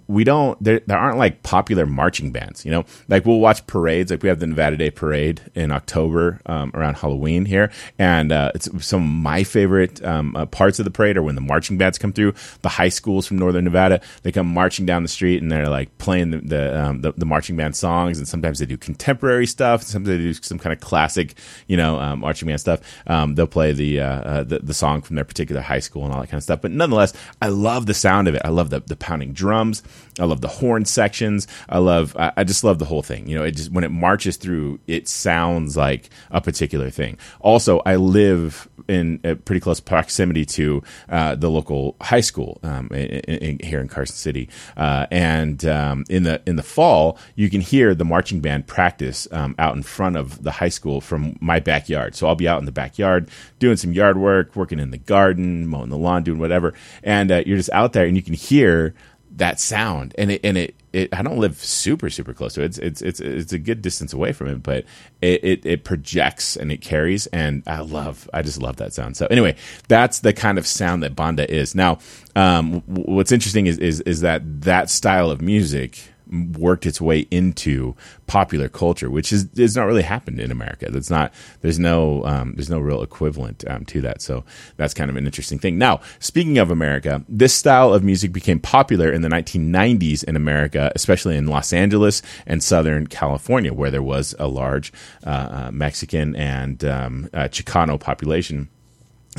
we 0.08 0.24
don't 0.24 0.62
there, 0.62 0.80
there 0.86 0.98
aren't 0.98 1.18
like 1.18 1.42
popular 1.42 1.86
marching 1.86 2.32
bands. 2.32 2.64
You 2.64 2.72
know, 2.72 2.84
like 3.08 3.24
we'll 3.24 3.40
watch 3.40 3.66
parades. 3.66 4.10
Like 4.10 4.22
we 4.22 4.28
have 4.28 4.40
the 4.40 4.46
Nevada 4.46 4.76
Day 4.76 4.90
Parade 4.90 5.42
in 5.54 5.70
October 5.70 6.40
um, 6.46 6.72
around 6.74 6.96
Halloween 6.96 7.44
here, 7.44 7.70
and 7.98 8.32
uh, 8.32 8.50
it's 8.54 8.68
some 8.84 9.02
of 9.02 9.08
my 9.08 9.44
favorite 9.44 10.04
um, 10.04 10.34
uh, 10.34 10.46
parts 10.46 10.78
of 10.78 10.84
the 10.84 10.90
parade 10.90 11.16
are 11.16 11.22
when 11.22 11.36
the 11.36 11.40
marching 11.40 11.78
bands 11.78 11.98
come 11.98 12.12
through. 12.12 12.34
The 12.62 12.68
high 12.68 12.88
schools 12.88 13.26
from 13.26 13.38
Northern 13.38 13.64
Nevada 13.64 14.00
they 14.22 14.32
come 14.32 14.46
marching 14.46 14.86
down 14.86 15.02
the 15.02 15.08
street 15.08 15.40
and 15.40 15.52
they're 15.52 15.68
like 15.68 15.96
playing 15.98 16.30
the 16.30 16.38
the, 16.38 16.80
um, 16.80 17.02
the, 17.02 17.12
the 17.12 17.26
marching 17.26 17.56
band 17.56 17.76
songs, 17.76 18.18
and 18.18 18.26
sometimes 18.26 18.58
they 18.58 18.66
do 18.66 18.76
contemporary 18.76 19.46
stuff. 19.46 19.82
Sometimes 19.82 20.08
they 20.08 20.18
do 20.18 20.32
some 20.34 20.58
kind 20.58 20.72
of 20.72 20.80
classic, 20.80 21.34
you 21.66 21.76
know 21.76 22.07
um, 22.08 22.20
marching 22.20 22.48
band 22.48 22.60
stuff. 22.60 22.80
Um, 23.06 23.34
they'll 23.34 23.46
play 23.46 23.72
the, 23.72 24.00
uh, 24.00 24.06
uh, 24.06 24.42
the, 24.44 24.58
the 24.60 24.74
song 24.74 25.02
from 25.02 25.16
their 25.16 25.24
particular 25.24 25.60
high 25.62 25.80
school 25.80 26.04
and 26.04 26.12
all 26.12 26.20
that 26.20 26.28
kind 26.28 26.38
of 26.38 26.44
stuff. 26.44 26.60
But 26.62 26.70
nonetheless, 26.72 27.12
I 27.40 27.48
love 27.48 27.86
the 27.86 27.94
sound 27.94 28.28
of 28.28 28.34
it. 28.34 28.42
I 28.44 28.48
love 28.48 28.70
the 28.70 28.80
the 28.80 28.96
pounding 28.96 29.32
drums. 29.32 29.82
I 30.18 30.24
love 30.24 30.40
the 30.40 30.48
horn 30.48 30.84
sections. 30.84 31.46
I 31.68 31.78
love. 31.78 32.16
I, 32.18 32.32
I 32.36 32.44
just 32.44 32.64
love 32.64 32.78
the 32.78 32.84
whole 32.84 33.02
thing. 33.02 33.28
You 33.28 33.38
know, 33.38 33.44
it 33.44 33.52
just 33.52 33.72
when 33.72 33.84
it 33.84 33.90
marches 33.90 34.36
through, 34.36 34.80
it 34.86 35.08
sounds 35.08 35.76
like 35.76 36.10
a 36.30 36.40
particular 36.40 36.90
thing. 36.90 37.18
Also, 37.40 37.80
I 37.86 37.96
live 37.96 38.68
in 38.88 39.20
a 39.22 39.34
pretty 39.36 39.60
close 39.60 39.80
proximity 39.80 40.44
to 40.44 40.82
uh, 41.08 41.34
the 41.34 41.50
local 41.50 41.96
high 42.00 42.20
school 42.20 42.58
um, 42.62 42.88
in, 42.90 43.06
in, 43.06 43.58
here 43.66 43.80
in 43.80 43.88
Carson 43.88 44.16
City, 44.16 44.48
uh, 44.76 45.06
and 45.10 45.64
um, 45.64 46.04
in 46.08 46.22
the 46.22 46.42
in 46.46 46.56
the 46.56 46.62
fall, 46.62 47.18
you 47.34 47.50
can 47.50 47.60
hear 47.60 47.94
the 47.94 48.04
marching 48.04 48.40
band 48.40 48.66
practice 48.66 49.28
um, 49.32 49.54
out 49.58 49.76
in 49.76 49.82
front 49.82 50.16
of 50.16 50.42
the 50.42 50.50
high 50.50 50.68
school 50.68 51.00
from 51.00 51.36
my 51.40 51.60
backyard. 51.60 52.14
So 52.14 52.26
I'll 52.26 52.34
be 52.34 52.48
out 52.48 52.58
in 52.58 52.64
the 52.64 52.72
backyard 52.72 53.30
doing 53.58 53.76
some 53.76 53.92
yard 53.92 54.16
work, 54.18 54.56
working 54.56 54.78
in 54.78 54.90
the 54.90 54.98
garden, 54.98 55.66
mowing 55.66 55.90
the 55.90 55.98
lawn, 55.98 56.22
doing 56.22 56.38
whatever, 56.38 56.74
and 57.02 57.30
uh, 57.30 57.42
you're 57.46 57.56
just 57.56 57.70
out 57.72 57.92
there 57.92 58.06
and 58.06 58.16
you 58.16 58.22
can 58.22 58.34
hear 58.34 58.94
that 59.38 59.58
sound 59.58 60.14
and 60.18 60.30
it 60.32 60.40
and 60.44 60.56
it, 60.58 60.74
it 60.92 61.14
I 61.14 61.22
don't 61.22 61.38
live 61.38 61.56
super 61.58 62.10
super 62.10 62.34
close 62.34 62.54
to 62.54 62.62
it. 62.62 62.66
It's 62.66 62.78
it's 62.78 63.02
it's 63.02 63.20
it's 63.20 63.52
a 63.52 63.58
good 63.58 63.82
distance 63.82 64.12
away 64.12 64.32
from 64.32 64.48
it, 64.48 64.62
but 64.62 64.84
it, 65.22 65.44
it, 65.44 65.66
it 65.66 65.84
projects 65.84 66.56
and 66.56 66.70
it 66.70 66.80
carries 66.80 67.26
and 67.28 67.62
I 67.66 67.80
love 67.80 68.28
I 68.34 68.42
just 68.42 68.60
love 68.60 68.76
that 68.76 68.92
sound. 68.92 69.16
So 69.16 69.26
anyway, 69.30 69.56
that's 69.88 70.20
the 70.20 70.32
kind 70.32 70.58
of 70.58 70.66
sound 70.66 71.02
that 71.02 71.16
banda 71.16 71.50
is. 71.50 71.74
Now, 71.74 71.98
um, 72.36 72.82
what's 72.86 73.32
interesting 73.32 73.66
is 73.66 73.78
is 73.78 74.00
is 74.02 74.20
that 74.20 74.62
that 74.62 74.90
style 74.90 75.30
of 75.30 75.40
music 75.40 76.12
worked 76.30 76.86
its 76.86 77.00
way 77.00 77.26
into 77.30 77.94
popular 78.26 78.68
culture, 78.68 79.10
which 79.10 79.32
is 79.32 79.48
is 79.56 79.76
not 79.76 79.86
really 79.86 80.02
happened 80.02 80.40
in 80.40 80.50
America. 80.50 80.90
That's 80.90 81.10
not 81.10 81.32
there's 81.60 81.78
no 81.78 82.24
um, 82.24 82.54
there's 82.54 82.70
no 82.70 82.78
real 82.78 83.02
equivalent 83.02 83.64
um, 83.68 83.84
to 83.86 84.00
that. 84.02 84.22
So 84.22 84.44
that's 84.76 84.94
kind 84.94 85.10
of 85.10 85.16
an 85.16 85.26
interesting 85.26 85.58
thing. 85.58 85.78
Now, 85.78 86.00
speaking 86.18 86.58
of 86.58 86.70
America, 86.70 87.24
this 87.28 87.54
style 87.54 87.92
of 87.92 88.02
music 88.04 88.32
became 88.32 88.60
popular 88.60 89.10
in 89.10 89.22
the 89.22 89.28
1990s 89.28 90.24
in 90.24 90.36
America, 90.36 90.92
especially 90.94 91.36
in 91.36 91.46
Los 91.46 91.72
Angeles 91.72 92.22
and 92.46 92.62
Southern 92.62 93.06
California, 93.06 93.72
where 93.72 93.90
there 93.90 94.02
was 94.02 94.34
a 94.38 94.46
large 94.46 94.92
uh, 95.24 95.28
uh 95.28 95.70
Mexican 95.72 96.36
and 96.36 96.84
um, 96.84 97.28
uh, 97.32 97.48
Chicano 97.48 97.98
population 97.98 98.68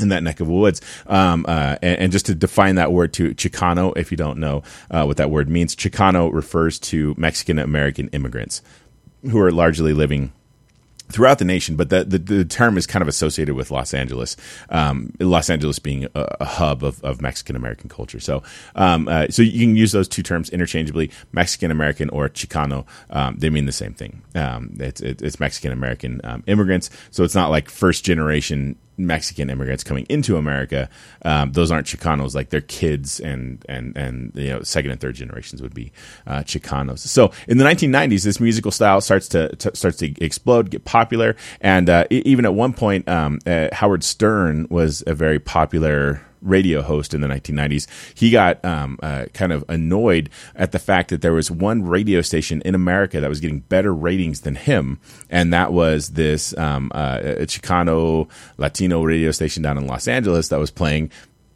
in 0.02 0.08
that 0.08 0.22
neck 0.22 0.40
of 0.40 0.48
woods. 0.48 0.80
Um, 1.06 1.44
uh, 1.48 1.76
and, 1.82 1.98
and, 1.98 2.12
just 2.12 2.26
to 2.26 2.34
define 2.34 2.76
that 2.76 2.92
word 2.92 3.12
to 3.14 3.34
Chicano, 3.34 3.96
if 3.96 4.10
you 4.10 4.16
don't 4.16 4.38
know 4.38 4.62
uh, 4.90 5.04
what 5.04 5.16
that 5.18 5.30
word 5.30 5.48
means, 5.48 5.74
Chicano 5.76 6.32
refers 6.32 6.78
to 6.80 7.14
Mexican 7.16 7.58
American 7.58 8.08
immigrants 8.08 8.62
who 9.22 9.38
are 9.40 9.52
largely 9.52 9.92
living 9.92 10.32
throughout 11.10 11.38
the 11.38 11.44
nation, 11.44 11.76
but 11.76 11.90
the, 11.90 12.04
the, 12.04 12.18
the, 12.18 12.44
term 12.44 12.78
is 12.78 12.86
kind 12.86 13.02
of 13.02 13.08
associated 13.08 13.54
with 13.54 13.70
Los 13.70 13.92
Angeles, 13.92 14.36
um, 14.70 15.12
Los 15.18 15.50
Angeles 15.50 15.78
being 15.78 16.04
a, 16.14 16.36
a 16.40 16.44
hub 16.44 16.84
of, 16.84 17.02
of 17.04 17.20
Mexican 17.20 17.56
American 17.56 17.88
culture. 17.88 18.20
So, 18.20 18.42
um, 18.74 19.08
uh, 19.08 19.26
so 19.28 19.42
you 19.42 19.66
can 19.66 19.76
use 19.76 19.92
those 19.92 20.08
two 20.08 20.22
terms 20.22 20.50
interchangeably, 20.50 21.10
Mexican 21.32 21.70
American 21.70 22.10
or 22.10 22.28
Chicano. 22.28 22.86
Um, 23.10 23.36
they 23.38 23.50
mean 23.50 23.66
the 23.66 23.72
same 23.72 23.92
thing. 23.92 24.22
Um, 24.34 24.76
it's, 24.78 25.00
it's 25.00 25.40
Mexican 25.40 25.72
American 25.72 26.20
um, 26.24 26.44
immigrants. 26.46 26.90
So 27.10 27.24
it's 27.24 27.34
not 27.34 27.50
like 27.50 27.68
first 27.68 28.04
generation 28.04 28.76
Mexican 29.06 29.50
immigrants 29.50 29.84
coming 29.84 30.06
into 30.08 30.36
America, 30.36 30.88
um, 31.24 31.52
those 31.52 31.70
aren't 31.70 31.86
Chicanos. 31.86 32.34
Like 32.34 32.50
their 32.50 32.60
kids 32.60 33.20
and 33.20 33.64
and 33.68 33.96
and 33.96 34.32
you 34.34 34.50
know 34.50 34.62
second 34.62 34.90
and 34.90 35.00
third 35.00 35.14
generations 35.14 35.62
would 35.62 35.74
be 35.74 35.92
uh, 36.26 36.40
Chicanos. 36.40 37.00
So 37.00 37.32
in 37.48 37.58
the 37.58 37.64
1990s, 37.64 38.24
this 38.24 38.40
musical 38.40 38.70
style 38.70 39.00
starts 39.00 39.28
to, 39.28 39.54
to 39.56 39.76
starts 39.76 39.98
to 39.98 40.12
explode, 40.24 40.70
get 40.70 40.84
popular, 40.84 41.36
and 41.60 41.88
uh, 41.88 42.04
even 42.10 42.44
at 42.44 42.54
one 42.54 42.72
point, 42.72 43.08
um, 43.08 43.38
uh, 43.46 43.68
Howard 43.72 44.04
Stern 44.04 44.66
was 44.70 45.02
a 45.06 45.14
very 45.14 45.38
popular 45.38 46.22
radio 46.42 46.82
host 46.82 47.14
in 47.14 47.20
the 47.20 47.28
1990s, 47.28 47.86
he 48.14 48.30
got 48.30 48.64
um, 48.64 48.98
uh, 49.02 49.26
kind 49.34 49.52
of 49.52 49.64
annoyed 49.68 50.30
at 50.54 50.72
the 50.72 50.78
fact 50.78 51.10
that 51.10 51.22
there 51.22 51.32
was 51.32 51.50
one 51.50 51.82
radio 51.82 52.20
station 52.22 52.62
in 52.64 52.74
America 52.74 53.20
that 53.20 53.28
was 53.28 53.40
getting 53.40 53.60
better 53.60 53.94
ratings 53.94 54.42
than 54.42 54.54
him, 54.54 55.00
and 55.28 55.52
that 55.52 55.72
was 55.72 56.10
this 56.10 56.56
um, 56.56 56.90
uh, 56.94 57.18
Chicano 57.40 58.28
Latino 58.58 59.02
radio 59.02 59.30
station 59.30 59.62
down 59.62 59.78
in 59.78 59.86
Los 59.86 60.08
Angeles 60.08 60.48
that 60.48 60.58
was 60.58 60.70
playing 60.70 61.10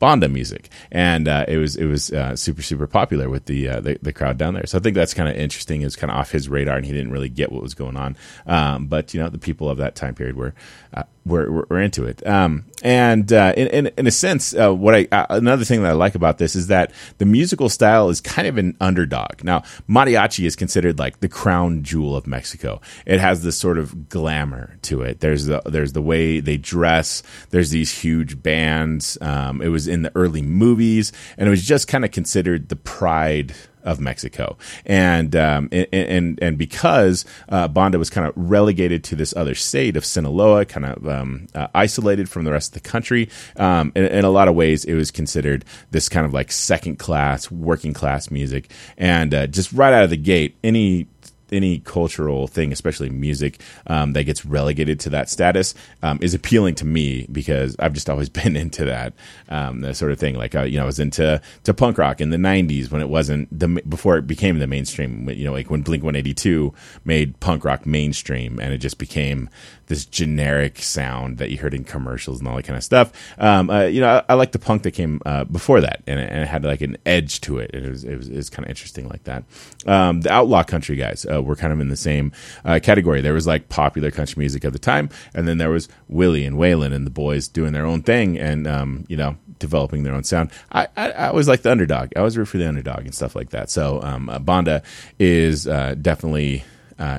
banda 0.05 0.29
music, 0.29 0.69
and 0.93 1.29
uh, 1.29 1.47
it 1.49 1.57
was 1.57 1.76
it 1.76 1.87
was 1.87 2.12
uh, 2.12 2.37
super 2.37 2.61
super 2.62 2.87
popular 2.87 3.31
with 3.31 3.47
the, 3.47 3.69
uh, 3.69 3.81
the, 3.81 3.99
the 4.03 4.12
crowd 4.12 4.37
down 4.37 4.53
there. 4.55 4.67
So 4.67 4.79
I 4.79 4.81
think 4.83 4.95
that's 4.95 5.14
kind 5.14 5.29
of 5.29 5.37
interesting. 5.37 5.81
It 5.81 5.87
was 5.87 5.97
kind 5.97 6.11
of 6.11 6.19
off 6.19 6.31
his 6.31 6.49
radar, 6.49 6.76
and 6.76 6.85
he 6.85 6.93
didn't 6.93 7.11
really 7.11 7.31
get 7.31 7.50
what 7.50 7.62
was 7.62 7.75
going 7.75 7.97
on. 7.97 8.17
Um, 8.47 8.87
but 8.87 9.14
you 9.14 9.21
know, 9.21 9.31
the 9.31 9.38
people 9.38 9.71
of 9.71 9.79
that 9.79 9.95
time 9.95 10.14
period 10.14 10.37
were 10.37 10.55
uh, 10.93 11.05
were, 11.26 11.64
were, 11.69 11.81
into 11.81 12.04
it. 12.04 12.26
Um, 12.26 12.66
and 12.83 13.33
uh, 13.33 13.54
in, 13.57 13.69
in, 13.69 13.87
in 13.97 14.07
a 14.07 14.11
sense, 14.11 14.54
uh, 14.54 14.75
what 14.75 14.95
I 14.95 15.26
another 15.31 15.64
thing 15.64 15.83
that 15.83 15.90
I 15.90 15.95
like 15.95 16.14
about 16.14 16.38
this 16.38 16.54
is 16.54 16.66
that 16.66 16.93
the 17.19 17.25
musical 17.25 17.69
style 17.69 18.11
is 18.11 18.21
kind 18.21 18.47
of 18.47 18.59
an 18.59 18.76
underdog. 18.81 19.43
Now, 19.43 19.61
mariachi 19.88 20.47
is 20.47 20.54
considered 20.54 20.99
like 20.99 21.21
the 21.21 21.28
crown 21.28 21.83
jewel 21.83 22.14
of 22.16 22.26
Mexico. 22.26 22.81
It 23.07 23.21
has 23.21 23.43
this 23.43 23.57
sort 23.57 23.78
of 23.78 24.09
glamour 24.09 24.76
to 24.83 25.02
it. 25.02 25.21
There's 25.21 25.47
the 25.47 25.62
there's 25.64 25.93
the 25.93 26.02
way 26.02 26.40
they 26.40 26.57
dress. 26.59 27.23
There's 27.50 27.71
these 27.71 27.90
huge 27.90 28.43
bands. 28.43 29.16
Um, 29.21 29.62
it 29.62 29.69
was 29.69 29.88
in 29.88 30.02
the 30.02 30.12
early 30.14 30.43
movies, 30.43 31.12
and 31.38 31.47
it 31.47 31.50
was 31.50 31.66
just 31.66 31.88
kind 31.88 32.04
of 32.04 32.11
considered 32.11 32.69
the 32.69 32.76
pride 32.76 33.54
of 33.85 34.00
Mexico, 34.00 34.57
and 34.87 35.37
um, 35.37 35.69
and, 35.71 36.38
and, 36.43 36.59
because 36.59 37.25
uh, 37.49 37.69
Banda 37.69 37.99
was 37.99 38.11
kind 38.11 38.26
of 38.26 38.33
relegated 38.37 39.05
to 39.05 39.17
this 39.17 39.35
other 39.37 39.55
state 39.55 39.97
of 39.97 40.05
Sinaloa, 40.05 40.64
kind 40.64 40.87
of 40.87 41.07
um, 41.07 41.47
uh, 41.55 41.69
isolated 41.75 42.29
from 42.29 42.45
the 42.45 42.53
rest 42.53 42.75
of 42.75 42.83
the 42.83 42.88
country. 42.88 43.29
Um, 43.57 43.93
in, 43.95 44.05
in, 44.05 44.25
a 44.25 44.31
lot 44.31 44.49
of 44.49 44.55
ways, 44.55 44.85
it 44.85 44.95
was 44.95 45.11
considered 45.11 45.64
this 45.91 46.09
kind 46.09 46.26
of 46.26 46.33
like 46.33 46.50
second 46.50 46.99
class, 46.99 47.50
working 47.50 47.93
class 47.93 48.31
music, 48.31 48.71
and 48.97 49.35
uh, 49.35 49.47
just 49.47 49.73
right 49.73 49.93
out 49.93 50.05
of 50.05 50.11
the 50.11 50.17
gate, 50.17 50.57
any 50.64 51.07
any 51.55 51.79
cultural 51.81 52.47
thing, 52.47 52.73
especially 52.73 53.11
music, 53.11 53.61
um, 53.87 54.13
that 54.13 54.25
gets 54.25 54.45
relegated 54.45 55.01
to 55.01 55.11
that 55.11 55.29
status 55.29 55.75
um, 56.03 56.19
is 56.21 56.35
appealing 56.35 56.75
to 56.77 56.85
me 56.85 57.27
because 57.31 57.77
I've 57.79 57.93
just 57.93 58.11
always 58.11 58.29
been 58.45 58.57
into 58.57 58.85
that 58.85 59.13
um, 59.49 59.81
that 59.83 59.97
sort 59.97 60.13
of 60.13 60.19
thing. 60.19 60.35
Like 60.37 60.55
uh, 60.55 60.63
you 60.63 60.77
know, 60.77 60.85
I 60.85 60.87
was 60.87 60.99
into 60.99 61.41
to 61.65 61.75
punk 61.75 61.99
rock 61.99 62.21
in 62.21 62.31
the 62.31 62.37
'90s 62.37 62.91
when 62.91 63.01
it 63.01 63.09
wasn't 63.09 63.49
the 63.57 63.69
before 63.89 64.17
it 64.17 64.27
became 64.27 64.59
the 64.59 64.67
mainstream. 64.67 65.29
You 65.29 65.45
know, 65.45 65.53
like 65.53 65.71
when 65.71 65.83
Blink 65.83 66.03
182 66.03 66.73
made 67.05 67.39
punk 67.41 67.65
rock 67.65 67.87
mainstream, 67.87 68.59
and 68.61 68.73
it 68.73 68.79
just 68.79 68.99
became 68.99 69.49
this 69.87 70.05
generic 70.07 70.79
sound 70.79 71.38
that 71.38 71.50
you 71.50 71.59
heard 71.59 71.75
in 71.75 71.85
commercials 71.85 72.41
and 72.41 72.49
all 72.49 72.57
that 72.57 72.64
kind 72.64 72.76
of 72.76 72.85
stuff. 72.85 73.12
Um, 73.38 73.71
uh, 73.71 73.85
you 73.85 74.00
know, 74.00 74.09
I, 74.29 74.33
I 74.33 74.35
like 74.35 74.53
the 74.53 74.59
punk 74.59 74.83
that 74.83 74.93
came 74.93 75.21
uh, 75.26 75.45
before 75.45 75.81
that, 75.81 76.03
and 76.07 76.21
it, 76.21 76.31
and 76.31 76.43
it, 76.43 76.49
had 76.49 76.64
like 76.64 76.81
an 76.81 76.97
edge 77.05 77.41
to 77.43 77.59
it. 77.59 77.71
It 77.75 77.88
was 77.88 78.05
it 78.05 78.17
was, 78.17 78.31
was 78.31 78.50
kind 78.50 78.64
of 78.64 78.71
interesting 78.71 79.09
like 79.09 79.25
that. 79.25 79.45
Um, 79.87 80.23
the 80.23 80.33
outlaw 80.33 80.62
country 80.62 80.97
guys 80.97 81.26
uh, 81.31 81.43
were 81.43 81.57
kind 81.57 81.73
of 81.73 81.81
in 81.81 81.88
the 81.88 81.97
same 81.97 82.33
uh, 82.64 82.81
category. 82.83 83.21
There 83.21 83.35
was 83.35 83.47
like 83.47 83.69
popular 83.69 84.11
country 84.11 84.41
music 84.41 84.64
at 84.64 84.73
the 84.73 84.79
time, 84.79 85.11
and 85.35 85.47
then 85.47 85.59
there 85.59 85.71
was 85.71 85.88
Willie 86.09 86.45
and 86.45 86.57
Waylon 86.57 86.93
and 86.93 87.07
the 87.07 87.11
boys 87.11 87.49
doing 87.49 87.73
their 87.73 87.87
own 87.87 88.03
thing, 88.03 88.38
and 88.38 88.67
um, 88.67 89.05
you 89.09 89.17
know, 89.17 89.37
developing 89.59 90.03
their 90.03 90.14
own 90.14 90.25
sound. 90.25 90.50
I, 90.73 90.88
I, 90.97 91.11
I 91.11 91.29
always 91.29 91.49
like 91.49 91.62
the 91.62 91.71
underdog. 91.71 92.12
I 92.17 92.21
always 92.21 92.38
root 92.38 92.47
for 92.47 92.59
the 92.59 92.69
underdog 92.69 93.00
and 93.00 93.14
stuff 93.14 93.37
like 93.37 93.50
that. 93.50 93.71
So 93.71 94.00
um, 94.03 94.29
uh, 94.29 94.38
Banda 94.38 94.83
is 95.19 95.67
uh, 95.67 95.95
definitely 96.00 96.64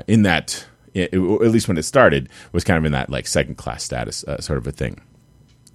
in 0.07 0.23
that 0.23 0.65
at 0.95 1.13
least 1.13 1.67
when 1.67 1.77
it 1.77 1.83
started, 1.83 2.29
was 2.51 2.63
kind 2.63 2.77
of 2.77 2.85
in 2.85 2.91
that 2.91 3.09
like 3.09 3.27
second 3.27 3.55
class 3.55 3.83
status 3.83 4.23
uh, 4.23 4.39
sort 4.41 4.57
of 4.57 4.67
a 4.67 4.71
thing. 4.71 5.01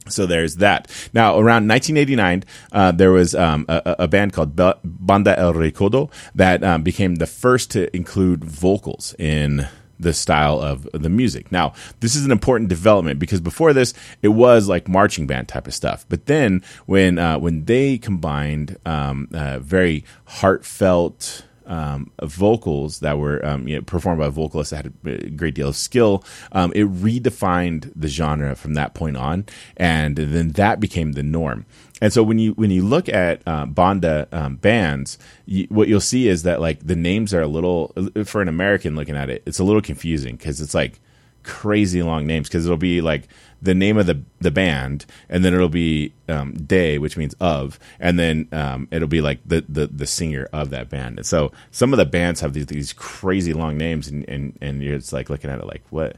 So 0.08 0.26
there's 0.26 0.56
that. 0.56 0.90
Now, 1.12 1.34
around 1.34 1.68
1989, 1.68 2.44
uh, 2.72 2.92
there 2.92 3.12
was 3.12 3.34
um, 3.34 3.66
a, 3.68 3.96
a, 4.00 4.08
band 4.08 4.32
called 4.32 4.56
Banda 4.56 5.38
El 5.38 5.52
Recodo 5.54 6.10
that 6.34 6.64
um, 6.64 6.82
became 6.82 7.16
the 7.16 7.26
first 7.26 7.70
to 7.72 7.94
include 7.94 8.44
vocals 8.44 9.14
in 9.18 9.68
the 10.00 10.14
style 10.14 10.60
of 10.60 10.88
the 10.92 11.10
music. 11.10 11.52
Now, 11.52 11.74
this 12.00 12.16
is 12.16 12.24
an 12.24 12.32
important 12.32 12.70
development 12.70 13.20
because 13.20 13.40
before 13.40 13.72
this, 13.72 13.92
it 14.22 14.28
was 14.28 14.68
like 14.68 14.88
marching 14.88 15.26
band 15.26 15.48
type 15.48 15.66
of 15.66 15.74
stuff. 15.74 16.06
But 16.08 16.26
then, 16.26 16.62
when 16.86 17.18
uh, 17.18 17.38
when 17.38 17.66
they 17.66 17.98
combined 17.98 18.78
um, 18.86 19.28
uh, 19.32 19.58
very 19.58 20.04
heartfelt 20.24 21.44
um, 21.70 22.10
vocals 22.22 22.98
that 23.00 23.16
were 23.16 23.44
um, 23.46 23.66
you 23.66 23.76
know, 23.76 23.82
performed 23.82 24.18
by 24.18 24.28
vocalists 24.28 24.70
that 24.72 24.84
had 24.84 24.92
a 25.06 25.30
great 25.30 25.54
deal 25.54 25.68
of 25.68 25.76
skill, 25.76 26.24
um, 26.52 26.72
it 26.74 26.86
redefined 26.86 27.92
the 27.94 28.08
genre 28.08 28.54
from 28.56 28.74
that 28.74 28.92
point 28.92 29.16
on, 29.16 29.46
and 29.76 30.16
then 30.16 30.50
that 30.50 30.80
became 30.80 31.12
the 31.12 31.22
norm. 31.22 31.64
And 32.02 32.12
so 32.12 32.22
when 32.22 32.38
you 32.38 32.52
when 32.54 32.70
you 32.70 32.82
look 32.82 33.08
at 33.08 33.42
uh, 33.46 33.66
banda 33.66 34.26
um, 34.32 34.56
bands, 34.56 35.16
you, 35.46 35.66
what 35.68 35.86
you'll 35.86 36.00
see 36.00 36.28
is 36.28 36.42
that 36.42 36.60
like 36.60 36.84
the 36.86 36.96
names 36.96 37.32
are 37.32 37.42
a 37.42 37.46
little 37.46 37.94
for 38.24 38.42
an 38.42 38.48
American 38.48 38.96
looking 38.96 39.16
at 39.16 39.30
it, 39.30 39.42
it's 39.46 39.58
a 39.58 39.64
little 39.64 39.82
confusing 39.82 40.36
because 40.36 40.60
it's 40.60 40.74
like 40.74 40.98
crazy 41.42 42.02
long 42.02 42.26
names 42.26 42.48
because 42.48 42.66
it'll 42.66 42.76
be 42.76 43.00
like 43.00 43.28
the 43.62 43.74
name 43.74 43.98
of 43.98 44.06
the 44.06 44.22
the 44.40 44.50
band, 44.50 45.06
and 45.28 45.44
then 45.44 45.54
it'll 45.54 45.68
be 45.68 46.12
um, 46.28 46.54
"day," 46.54 46.98
which 46.98 47.16
means 47.16 47.34
of, 47.40 47.78
and 47.98 48.18
then 48.18 48.48
um, 48.52 48.88
it'll 48.90 49.08
be 49.08 49.20
like 49.20 49.40
the, 49.44 49.64
the 49.68 49.86
the 49.86 50.06
singer 50.06 50.48
of 50.52 50.70
that 50.70 50.88
band. 50.88 51.18
And 51.18 51.26
so 51.26 51.52
some 51.70 51.92
of 51.92 51.98
the 51.98 52.06
bands 52.06 52.40
have 52.40 52.52
these, 52.52 52.66
these 52.66 52.92
crazy 52.92 53.52
long 53.52 53.76
names, 53.76 54.08
and, 54.08 54.28
and 54.28 54.58
and 54.60 54.82
you're 54.82 54.98
just 54.98 55.12
like 55.12 55.30
looking 55.30 55.50
at 55.50 55.58
it 55.58 55.66
like 55.66 55.82
what 55.90 56.16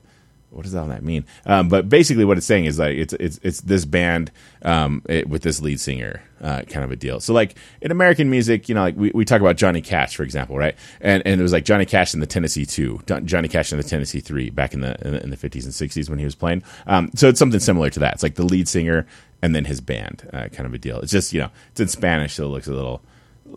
what 0.53 0.65
does 0.65 0.75
all 0.75 0.87
that 0.87 1.03
mean? 1.03 1.25
Um, 1.47 1.69
but 1.69 1.89
basically, 1.89 2.25
what 2.25 2.37
it's 2.37 2.47
saying 2.47 2.67
is 2.67 2.79
like 2.79 2.97
it's 2.97 3.13
it's 3.15 3.41
it's 3.43 3.61
this 3.63 3.85
band 3.85 4.31
um, 4.63 5.03
it, 5.09 5.29
with 5.29 5.43
this 5.43 5.61
lead 5.61 5.81
singer 5.81 6.23
uh, 6.43 6.63
kind 6.63 6.85
of 6.85 6.91
a 6.91 6.97
deal. 6.97 7.21
So 7.21 7.33
like 7.33 7.57
in 7.81 7.91
American 7.91 8.29
music, 8.29 8.69
you 8.69 8.75
know, 8.75 8.83
like 8.83 8.97
we, 8.97 9.11
we 9.15 9.25
talk 9.25 9.41
about 9.41 9.57
Johnny 9.57 9.81
Cash, 9.81 10.17
for 10.17 10.25
example, 10.25 10.59
right? 10.59 10.75
And 11.01 11.23
and 11.25 11.41
it 11.41 11.43
was 11.43 11.53
like 11.53 11.65
Johnny 11.65 11.87
Cash 11.87 12.15
in 12.15 12.21
the 12.21 12.27
Tennessee 12.27 12.67
Two, 12.67 13.01
Johnny 13.25 13.49
Cash 13.49 13.73
in 13.73 13.79
the 13.79 13.85
Tennessee 13.85 14.21
Three, 14.21 14.51
back 14.51 14.75
in 14.75 14.81
the 14.81 15.23
in 15.23 15.31
the 15.31 15.37
fifties 15.37 15.65
and 15.65 15.75
sixties 15.75 16.11
when 16.11 16.19
he 16.19 16.25
was 16.25 16.35
playing. 16.35 16.63
Um, 16.87 17.11
so 17.15 17.29
it's 17.29 17.39
something 17.39 17.61
similar 17.61 17.91
to 17.91 18.01
that. 18.01 18.15
It's 18.15 18.23
like 18.23 18.35
the 18.35 18.45
lead 18.45 18.69
singer 18.69 19.07
and 19.41 19.55
then 19.55 19.65
his 19.65 19.81
band, 19.81 20.29
uh, 20.33 20.49
kind 20.49 20.67
of 20.67 20.75
a 20.75 20.79
deal. 20.79 21.01
It's 21.01 21.13
just 21.13 21.33
you 21.33 21.41
know 21.41 21.51
it's 21.71 21.81
in 21.81 21.89
Spanish, 21.89 22.35
so 22.35 22.45
it 22.45 22.49
looks 22.49 22.67
a 22.69 22.73
little 22.73 23.03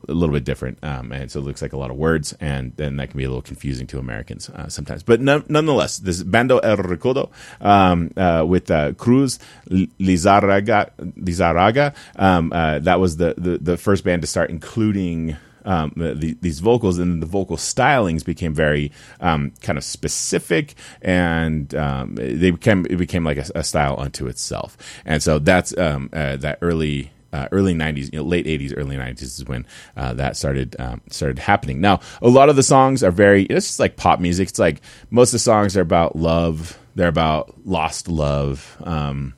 a 0.08 0.14
little 0.14 0.34
bit 0.34 0.44
different, 0.44 0.78
um, 0.84 1.12
and 1.12 1.32
so 1.32 1.40
it 1.40 1.44
looks 1.44 1.62
like 1.62 1.74
a 1.74 1.78
lot 1.78 1.92
of 1.92 1.98
words, 1.98 2.34
and 2.40 2.74
then 2.76 2.98
that 2.98 3.10
can 3.10 3.18
be 3.18 3.24
a 3.24 3.30
little 3.30 3.42
confusing 3.42 3.88
to 3.88 4.00
Americans 4.00 4.50
uh, 4.50 4.68
sometimes. 4.68 5.04
But 5.04 5.22
nonetheless, 5.22 6.00
this 6.00 6.24
Banda 6.24 6.60
El 6.64 6.78
Recodo 6.78 7.30
um, 7.62 8.12
uh, 8.18 8.46
with 8.48 8.70
uh, 8.70 8.94
Cruz 8.94 9.40
Lizarraga, 9.70 10.92
Lizarraga 11.00 11.96
um, 12.16 12.52
uh, 12.54 12.80
that 12.80 13.00
was 13.00 13.18
the, 13.18 13.36
the, 13.38 13.58
the 13.58 13.78
first 13.78 14.04
band 14.04 14.22
to 14.22 14.28
start 14.28 14.50
including. 14.50 15.38
Um, 15.68 15.94
the, 15.96 16.38
these 16.42 16.60
vocals 16.60 17.00
and 17.00 17.24
the 17.24 17.26
vocal 17.26 17.58
stylings 17.58 18.24
became 18.24 18.54
very 18.54 18.92
um, 19.20 19.52
kind 19.62 19.80
of 19.80 19.84
specific, 19.84 20.76
and 21.02 21.74
um, 21.74 22.14
they 22.14 22.52
became 22.52 22.86
it 22.88 22.98
became 22.98 23.24
like 23.24 23.38
a, 23.38 23.46
a, 23.56 23.64
style 23.64 23.96
unto 23.98 24.28
itself. 24.28 24.78
And 25.08 25.24
so 25.24 25.40
that's 25.40 25.74
uh, 25.74 26.06
that 26.12 26.60
early 26.62 27.10
uh, 27.36 27.48
early 27.52 27.74
90s, 27.74 28.12
you 28.14 28.20
know, 28.20 28.26
late 28.26 28.46
80s, 28.46 28.74
early 28.78 28.96
90s 28.96 29.22
is 29.22 29.46
when 29.46 29.66
uh, 29.98 30.14
that 30.14 30.38
started 30.38 30.76
um, 30.80 31.02
started 31.10 31.38
happening. 31.38 31.82
Now, 31.82 32.00
a 32.22 32.30
lot 32.30 32.50
of 32.50 32.56
the 32.56 32.64
songs 32.64 33.04
are 33.04 33.12
very 33.12 33.44
it's 33.44 33.68
just 33.68 33.80
like 33.80 33.98
pop 33.98 34.20
music. 34.20 34.50
It's 34.50 34.60
like 34.60 34.82
most 35.12 35.30
of 35.30 35.34
the 35.34 35.40
songs 35.40 35.76
are 35.76 35.82
about 35.82 36.16
love. 36.16 36.80
They're 36.96 37.10
about 37.10 37.54
lost 37.66 38.08
love. 38.08 38.78
Um, 38.84 39.35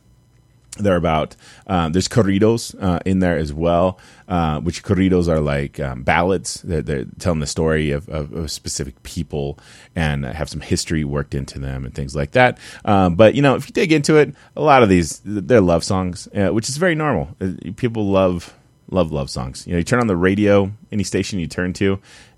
they're 0.78 0.96
about 0.96 1.36
um, 1.68 1.92
there's 1.92 2.08
corridos 2.08 2.76
uh, 2.82 3.00
in 3.06 3.20
there 3.20 3.38
as 3.38 3.54
well, 3.54 4.00
uh, 4.28 4.60
which 4.62 4.84
corridos 4.84 5.28
are 5.28 5.40
like 5.40 5.80
um, 5.80 6.04
ballads. 6.04 6.62
They're, 6.62 6.82
they're, 6.82 7.06
telling 7.20 7.40
the 7.40 7.48
story 7.48 7.92
of, 7.92 8.08
of, 8.10 8.34
of, 8.34 8.52
specific 8.52 9.02
people 9.04 9.58
and 9.96 10.26
have 10.26 10.50
some 10.50 10.62
history 10.62 11.04
worked 11.04 11.34
into 11.34 11.60
them 11.60 11.86
and 11.86 11.94
things 11.94 12.16
like 12.16 12.32
that. 12.32 12.58
Um, 12.86 13.16
but 13.16 13.36
you 13.36 13.42
know, 13.42 13.56
if 13.56 13.68
you 13.68 13.74
dig 13.74 13.92
into 13.92 14.18
it, 14.18 14.34
a 14.56 14.62
lot 14.62 14.84
of 14.84 14.90
these 14.90 15.22
they're 15.26 15.62
love 15.62 15.84
songs, 15.84 16.28
uh, 16.36 16.50
which 16.50 16.70
is 16.70 16.78
very 16.78 16.96
normal. 16.96 17.36
Uh, 17.42 17.52
people 17.76 18.08
love 18.08 18.54
love 18.90 19.12
love 19.12 19.30
songs. 19.30 19.66
You 19.68 19.74
know, 19.74 19.78
you 19.80 19.84
turn 19.84 20.00
on 20.00 20.08
the 20.08 20.16
radio, 20.16 20.72
any 20.92 21.04
station 21.04 21.40
you 21.40 21.48
turn 21.48 21.74
to, 21.74 21.94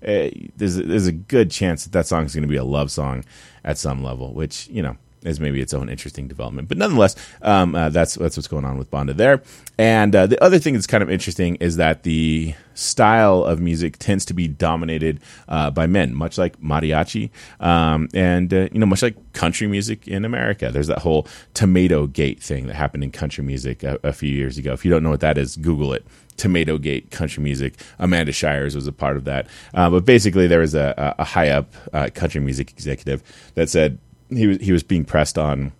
uh, 0.06 0.28
there's 0.56 0.76
there's 0.76 1.06
a 1.06 1.12
good 1.12 1.50
chance 1.50 1.84
that 1.84 1.92
that 1.92 2.06
song 2.06 2.24
is 2.24 2.34
going 2.34 2.42
to 2.42 2.48
be 2.48 2.56
a 2.56 2.64
love 2.64 2.90
song 2.90 3.24
at 3.64 3.78
some 3.78 4.02
level, 4.02 4.32
which 4.32 4.68
you 4.68 4.82
know 4.82 4.96
is 5.24 5.40
maybe 5.40 5.60
its 5.60 5.74
own 5.74 5.88
interesting 5.88 6.28
development. 6.28 6.68
But 6.68 6.78
nonetheless, 6.78 7.16
um, 7.42 7.74
uh, 7.74 7.90
that's 7.90 8.14
that's 8.14 8.36
what's 8.36 8.48
going 8.48 8.64
on 8.64 8.78
with 8.78 8.90
Banda 8.90 9.12
there. 9.12 9.42
And 9.78 10.14
uh, 10.14 10.26
the 10.26 10.42
other 10.42 10.58
thing 10.58 10.74
that's 10.74 10.86
kind 10.86 11.02
of 11.02 11.10
interesting 11.10 11.56
is 11.56 11.76
that 11.76 12.02
the 12.02 12.54
style 12.74 13.44
of 13.44 13.60
music 13.60 13.98
tends 13.98 14.24
to 14.26 14.34
be 14.34 14.48
dominated 14.48 15.20
uh, 15.48 15.70
by 15.70 15.86
men, 15.86 16.14
much 16.14 16.38
like 16.38 16.58
mariachi, 16.60 17.30
um, 17.60 18.08
and 18.14 18.52
uh, 18.52 18.68
you 18.72 18.78
know, 18.78 18.86
much 18.86 19.02
like 19.02 19.32
country 19.32 19.66
music 19.66 20.08
in 20.08 20.24
America. 20.24 20.70
There's 20.70 20.88
that 20.88 20.98
whole 21.00 21.26
tomato 21.54 22.06
gate 22.06 22.42
thing 22.42 22.66
that 22.66 22.74
happened 22.74 23.04
in 23.04 23.10
country 23.10 23.44
music 23.44 23.82
a, 23.82 23.98
a 24.02 24.12
few 24.12 24.30
years 24.30 24.58
ago. 24.58 24.72
If 24.72 24.84
you 24.84 24.90
don't 24.90 25.02
know 25.02 25.10
what 25.10 25.20
that 25.20 25.38
is, 25.38 25.56
Google 25.56 25.92
it. 25.92 26.04
Tomato 26.36 26.78
Gate 26.78 27.10
country 27.10 27.42
music. 27.42 27.74
Amanda 27.98 28.32
Shires 28.32 28.74
was 28.74 28.86
a 28.86 28.92
part 28.92 29.18
of 29.18 29.24
that. 29.24 29.46
Uh, 29.74 29.90
but 29.90 30.06
basically, 30.06 30.46
there 30.46 30.60
was 30.60 30.74
a, 30.74 31.14
a 31.18 31.24
high 31.24 31.50
up 31.50 31.74
uh, 31.92 32.08
country 32.14 32.40
music 32.40 32.70
executive 32.70 33.22
that 33.56 33.68
said 33.68 33.98
he 34.30 34.46
was 34.46 34.58
he 34.58 34.72
was 34.72 34.82
being 34.82 35.04
pressed 35.04 35.38
on 35.38 35.72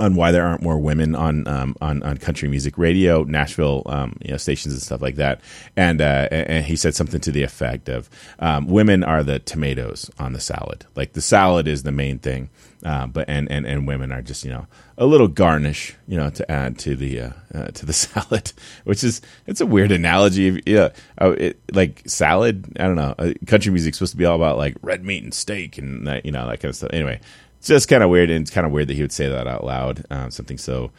on 0.00 0.14
why 0.14 0.32
there 0.32 0.46
aren't 0.46 0.62
more 0.62 0.78
women 0.78 1.14
on 1.14 1.46
um, 1.48 1.76
on, 1.80 2.02
on 2.02 2.18
country 2.18 2.48
music 2.48 2.78
radio, 2.78 3.24
Nashville 3.24 3.82
um, 3.86 4.16
you 4.22 4.30
know, 4.30 4.36
stations 4.36 4.74
and 4.74 4.82
stuff 4.82 5.02
like 5.02 5.16
that. 5.16 5.40
And 5.76 6.00
uh, 6.00 6.28
and 6.30 6.64
he 6.64 6.76
said 6.76 6.94
something 6.94 7.20
to 7.20 7.32
the 7.32 7.42
effect 7.42 7.88
of 7.88 8.08
um, 8.38 8.66
women 8.66 9.02
are 9.04 9.22
the 9.22 9.38
tomatoes 9.38 10.10
on 10.18 10.32
the 10.32 10.40
salad. 10.40 10.86
Like 10.94 11.12
the 11.12 11.20
salad 11.20 11.66
is 11.68 11.82
the 11.82 11.92
main 11.92 12.18
thing, 12.18 12.50
uh, 12.84 13.06
but 13.06 13.28
and, 13.28 13.50
and 13.50 13.66
and 13.66 13.86
women 13.86 14.12
are 14.12 14.22
just 14.22 14.44
you 14.44 14.50
know 14.50 14.66
a 14.96 15.06
little 15.06 15.28
garnish, 15.28 15.94
you 16.06 16.16
know, 16.16 16.30
to 16.30 16.50
add 16.50 16.78
to 16.80 16.96
the 16.96 17.20
uh, 17.20 17.30
uh 17.54 17.66
to 17.68 17.86
the 17.86 17.92
salad, 17.92 18.52
which 18.84 19.02
is 19.02 19.20
it's 19.46 19.60
a 19.60 19.66
weird 19.66 19.92
analogy. 19.92 20.62
Yeah, 20.66 20.90
oh, 21.20 21.36
like 21.72 22.02
salad. 22.06 22.76
I 22.78 22.84
don't 22.84 22.96
know. 22.96 23.14
Uh, 23.18 23.32
country 23.46 23.72
music's 23.72 23.98
supposed 23.98 24.12
to 24.12 24.18
be 24.18 24.24
all 24.24 24.36
about 24.36 24.58
like 24.58 24.76
red 24.82 25.04
meat 25.04 25.22
and 25.22 25.34
steak 25.34 25.78
and 25.78 26.06
that, 26.06 26.24
you 26.24 26.32
know 26.32 26.46
that 26.46 26.60
kind 26.60 26.70
of 26.70 26.76
stuff. 26.76 26.90
Anyway, 26.92 27.20
it's 27.58 27.68
just 27.68 27.88
kind 27.88 28.02
of 28.02 28.10
weird, 28.10 28.30
and 28.30 28.42
it's 28.42 28.50
kind 28.50 28.66
of 28.66 28.72
weird 28.72 28.88
that 28.88 28.94
he 28.94 29.02
would 29.02 29.12
say 29.12 29.28
that 29.28 29.46
out 29.46 29.64
loud. 29.64 30.04
Um, 30.10 30.30
something 30.30 30.58
so 30.58 30.90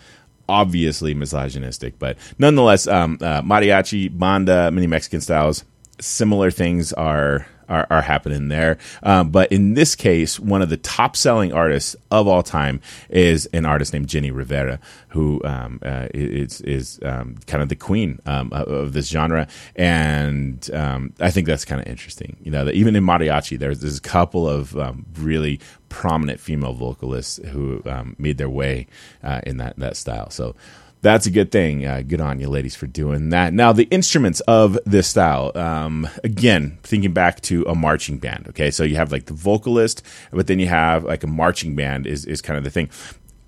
obviously 0.47 1.13
misogynistic, 1.13 1.99
but 1.99 2.17
nonetheless, 2.37 2.87
um, 2.87 3.17
uh, 3.21 3.41
mariachi, 3.41 4.17
banda, 4.17 4.71
many 4.71 4.87
Mexican 4.87 5.21
styles, 5.21 5.63
similar 5.99 6.49
things 6.51 6.91
are 6.93 7.45
are, 7.69 7.87
are 7.89 8.01
happening 8.01 8.49
there. 8.49 8.77
Um, 9.03 9.29
but 9.29 9.51
in 9.51 9.75
this 9.75 9.95
case, 9.95 10.39
one 10.39 10.61
of 10.61 10.69
the 10.69 10.77
top 10.77 11.15
selling 11.15 11.53
artists 11.53 11.95
of 12.11 12.27
all 12.27 12.43
time 12.43 12.81
is 13.09 13.45
an 13.47 13.65
artist 13.65 13.93
named 13.93 14.07
Jenni 14.07 14.35
Rivera, 14.35 14.79
who 15.09 15.41
um, 15.43 15.79
uh, 15.83 16.07
is, 16.13 16.61
is 16.61 16.99
um, 17.03 17.37
kind 17.47 17.63
of 17.63 17.69
the 17.69 17.75
queen 17.75 18.19
um, 18.25 18.51
of 18.51 18.93
this 18.93 19.07
genre. 19.07 19.47
And 19.75 20.69
um, 20.73 21.13
I 21.19 21.31
think 21.31 21.47
that's 21.47 21.65
kind 21.65 21.81
of 21.81 21.87
interesting. 21.87 22.35
You 22.43 22.51
know, 22.51 22.69
even 22.69 22.95
in 22.95 23.03
mariachi, 23.03 23.57
there's, 23.57 23.79
there's 23.79 23.97
a 23.97 24.01
couple 24.01 24.49
of 24.49 24.75
um, 24.77 25.05
really 25.17 25.59
prominent 25.89 26.39
female 26.39 26.73
vocalists 26.73 27.39
who 27.47 27.81
made 28.17 28.37
their 28.37 28.49
way 28.49 28.87
uh, 29.23 29.41
in 29.45 29.57
that, 29.57 29.77
that 29.77 29.97
style. 29.97 30.29
So, 30.29 30.55
that's 31.01 31.25
a 31.25 31.31
good 31.31 31.51
thing. 31.51 31.85
Uh, 31.85 32.01
good 32.05 32.21
on 32.21 32.39
you, 32.39 32.49
ladies, 32.49 32.75
for 32.75 32.87
doing 32.87 33.29
that. 33.29 33.53
Now, 33.53 33.71
the 33.71 33.85
instruments 33.85 34.41
of 34.41 34.77
this 34.85 35.07
style, 35.07 35.51
um, 35.55 36.07
again, 36.23 36.77
thinking 36.83 37.13
back 37.13 37.41
to 37.41 37.63
a 37.63 37.75
marching 37.75 38.17
band. 38.17 38.47
Okay, 38.49 38.69
so 38.71 38.83
you 38.83 38.97
have 38.97 39.11
like 39.11 39.25
the 39.25 39.33
vocalist, 39.33 40.03
but 40.31 40.47
then 40.47 40.59
you 40.59 40.67
have 40.67 41.05
like 41.05 41.23
a 41.23 41.27
marching 41.27 41.75
band 41.75 42.05
is 42.05 42.25
is 42.25 42.41
kind 42.41 42.57
of 42.57 42.63
the 42.63 42.69
thing. 42.69 42.89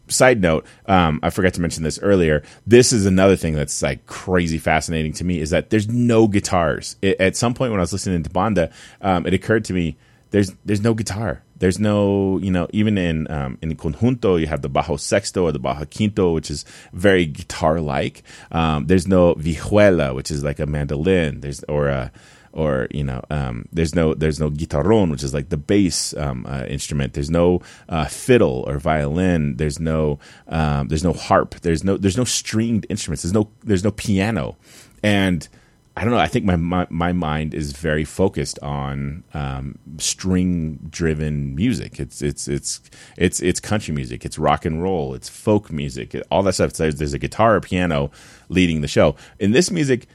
Side 0.08 0.42
note, 0.42 0.66
um, 0.88 1.22
I 1.24 1.30
forgot 1.30 1.54
to 1.54 1.62
mention 1.62 1.84
this 1.84 1.98
earlier. 2.00 2.44
This 2.68 2.92
is 2.92 3.06
another 3.06 3.38
thing 3.38 3.54
that's 3.54 3.82
like 3.82 4.06
crazy 4.08 4.58
fascinating 4.58 5.14
to 5.14 5.24
me 5.24 5.40
is 5.40 5.52
that 5.52 5.70
there's 5.70 5.88
no 5.88 6.28
guitars. 6.28 6.98
It, 7.02 7.20
at 7.20 7.38
some 7.38 7.54
point 7.54 7.72
when 7.72 7.80
I 7.80 7.84
was 7.84 7.94
listening 7.94 8.24
to 8.24 8.30
Banda, 8.30 8.72
um, 9.02 9.26
it 9.26 9.34
occurred 9.34 9.64
to 9.66 9.74
me 9.74 9.98
there's 10.32 10.54
there's 10.66 10.82
no 10.82 10.94
guitar. 10.94 11.44
There's 11.62 11.80
no, 11.80 12.40
you 12.40 12.50
know, 12.50 12.68
even 12.74 12.98
in 12.98 13.30
um, 13.30 13.60
in 13.62 13.76
conjunto, 13.76 14.40
you 14.42 14.48
have 14.48 14.64
the 14.64 14.70
bajo 14.70 15.00
sexto 15.00 15.44
or 15.44 15.52
the 15.52 15.60
bajo 15.60 15.86
quinto, 15.86 16.34
which 16.34 16.50
is 16.50 16.66
very 16.92 17.28
guitar 17.28 17.80
like. 17.80 18.24
Um, 18.52 18.88
there's 18.88 19.08
no 19.08 19.36
vihuela, 19.36 20.16
which 20.16 20.32
is 20.32 20.44
like 20.44 20.60
a 20.60 20.66
mandolin. 20.66 21.42
There's 21.42 21.64
or 21.66 21.88
a 21.88 22.12
or 22.52 22.88
you 22.90 23.04
know 23.04 23.22
um, 23.30 23.66
there's 23.72 23.94
no 23.94 24.16
there's 24.16 24.40
no 24.40 24.50
guitarron 24.50 25.12
which 25.12 25.22
is 25.22 25.36
like 25.36 25.50
the 25.50 25.58
bass 25.58 26.18
um, 26.18 26.48
uh, 26.50 26.66
instrument. 26.68 27.14
There's 27.14 27.30
no 27.30 27.62
uh, 27.88 28.06
fiddle 28.06 28.64
or 28.68 28.80
violin. 28.80 29.58
There's 29.58 29.80
no 29.80 30.18
um, 30.48 30.88
there's 30.88 31.04
no 31.04 31.14
harp. 31.14 31.60
There's 31.62 31.84
no 31.84 31.96
there's 31.96 32.18
no 32.18 32.26
stringed 32.26 32.88
instruments. 32.90 33.22
There's 33.22 33.34
no 33.34 33.52
there's 33.64 33.84
no 33.84 33.92
piano. 33.92 34.58
And 35.04 35.48
I 35.96 36.04
don't 36.04 36.12
know. 36.14 36.20
I 36.20 36.28
think 36.28 36.46
my 36.46 36.56
my, 36.56 36.88
my 36.90 37.12
mind 37.12 37.54
is 37.54 37.74
very 37.74 38.06
focused 38.06 38.58
on 38.60 39.24
um, 39.34 39.78
string 39.98 40.80
driven 40.90 41.54
music. 41.54 42.00
It's 42.00 42.22
it's 42.22 42.48
it's 42.48 42.82
it's 43.18 43.42
it's 43.42 43.60
country 43.60 43.94
music. 43.94 44.24
It's 44.24 44.40
rock 44.40 44.64
and 44.64 44.82
roll. 44.82 45.14
It's 45.14 45.28
folk 45.28 45.70
music. 45.70 46.16
All 46.32 46.44
that 46.44 46.54
stuff. 46.54 46.74
There's, 46.74 46.96
there's 46.96 47.14
a 47.14 47.20
guitar 47.20 47.56
or 47.56 47.62
piano 47.62 48.10
leading 48.48 48.82
the 48.82 48.88
show. 48.88 49.18
In 49.38 49.52
this 49.52 49.70
music, 49.70 50.08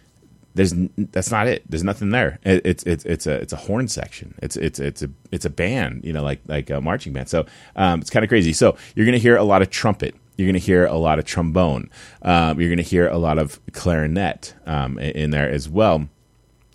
there's 0.54 0.72
that's 0.96 1.30
not 1.30 1.46
it. 1.46 1.62
There's 1.68 1.84
nothing 1.84 2.08
there. 2.08 2.38
It, 2.42 2.64
it's 2.64 2.82
it's 2.84 3.04
it's 3.04 3.26
a 3.26 3.34
it's 3.34 3.52
a 3.52 3.56
horn 3.56 3.88
section. 3.88 4.34
It's 4.42 4.56
it's 4.56 4.80
it's 4.80 5.02
a 5.02 5.10
it's 5.30 5.44
a 5.44 5.50
band. 5.50 6.04
You 6.04 6.14
know, 6.14 6.22
like 6.22 6.40
like 6.46 6.70
a 6.70 6.80
marching 6.80 7.12
band. 7.12 7.28
So 7.28 7.44
um, 7.76 8.00
it's 8.00 8.08
kind 8.08 8.24
of 8.24 8.30
crazy. 8.30 8.54
So 8.54 8.76
you're 8.94 9.04
gonna 9.04 9.18
hear 9.18 9.36
a 9.36 9.44
lot 9.44 9.60
of 9.60 9.68
trumpet 9.68 10.14
you're 10.36 10.46
going 10.46 10.54
to 10.54 10.66
hear 10.66 10.86
a 10.86 10.96
lot 10.96 11.18
of 11.18 11.24
trombone. 11.24 11.90
Um, 12.22 12.60
you're 12.60 12.68
going 12.68 12.78
to 12.78 12.82
hear 12.82 13.08
a 13.08 13.18
lot 13.18 13.38
of 13.38 13.60
clarinet 13.72 14.54
um, 14.66 14.98
in 14.98 15.30
there 15.30 15.48
as 15.48 15.68
well. 15.68 16.08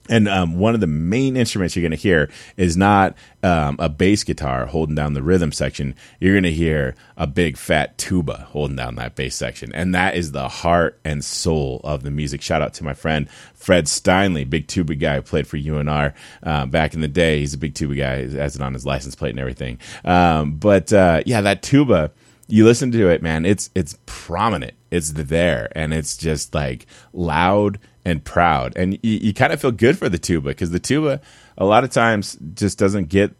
And 0.10 0.27
um, 0.27 0.58
one 0.58 0.74
of 0.74 0.82
the 0.82 0.88
main 0.88 1.38
instruments 1.38 1.75
you're 1.75 1.82
going 1.82 1.91
to 1.91 1.96
hear 1.96 2.30
is 2.58 2.75
not 2.75 3.15
um, 3.44 3.77
a 3.80 3.88
bass 3.88 4.24
guitar 4.24 4.65
holding 4.65 4.96
down 4.96 5.13
the 5.13 5.24
rhythm 5.24 5.51
section. 5.51 5.96
You're 6.20 6.34
going 6.34 6.44
to 6.44 6.51
hear 6.51 6.96
a 7.15 7.27
big 7.27 7.56
fat 7.56 7.98
tuba 7.98 8.48
holding 8.50 8.75
down 8.75 8.96
that 8.96 9.15
bass 9.15 9.36
section. 9.36 9.72
And 9.74 9.96
that 9.96 10.15
is 10.15 10.32
the 10.32 10.50
heart 10.50 11.00
and 11.06 11.24
soul 11.24 11.80
of 11.84 12.03
the 12.03 12.12
music. 12.12 12.41
Shout 12.41 12.62
out 12.62 12.74
to 12.75 12.84
my 12.84 12.94
friend 12.94 13.30
Fred 13.53 13.86
Steinley, 13.86 14.50
big 14.50 14.68
tuba 14.68 14.96
guy 14.96 15.15
who 15.15 15.22
played 15.22 15.48
for 15.48 15.58
UNR 15.58 16.13
uh, 16.44 16.65
back 16.65 16.94
in 16.94 17.01
the 17.01 17.08
day. 17.08 17.39
He's 17.39 17.53
a 17.53 17.60
big 17.60 17.75
tuba 17.75 17.96
guy, 17.96 18.27
has 18.27 18.56
it 18.56 18.62
on 18.62 18.74
his 18.74 18.86
license 18.86 19.15
plate 19.15 19.30
and 19.30 19.39
everything. 19.39 19.80
Um, 20.03 20.56
but 20.56 20.91
uh, 20.91 21.22
yeah, 21.25 21.41
that 21.41 21.62
tuba 21.62 22.12
you 22.51 22.65
listen 22.65 22.91
to 22.91 23.10
it, 23.10 23.22
man, 23.22 23.46
it's 23.46 23.70
it's 23.75 23.98
prominent. 24.05 24.74
It's 24.89 25.12
there, 25.12 25.72
and 25.75 25.93
it's 25.93 26.17
just 26.17 26.53
like 26.53 26.86
loud 27.13 27.79
and 28.03 28.24
proud, 28.24 28.74
and 28.75 28.93
you, 29.01 29.17
you 29.17 29.34
kind 29.34 29.53
of 29.53 29.62
feel 29.62 29.72
good 29.72 29.98
for 29.98 30.10
the 30.10 30.17
tuba 30.17 30.50
because 30.50 30.72
the 30.72 30.79
tuba 30.79 31.22
a 31.58 31.65
lot 31.65 31.84
of 31.84 31.91
times 31.91 32.38
just 32.53 32.77
doesn't 32.77 33.10
get 33.10 33.34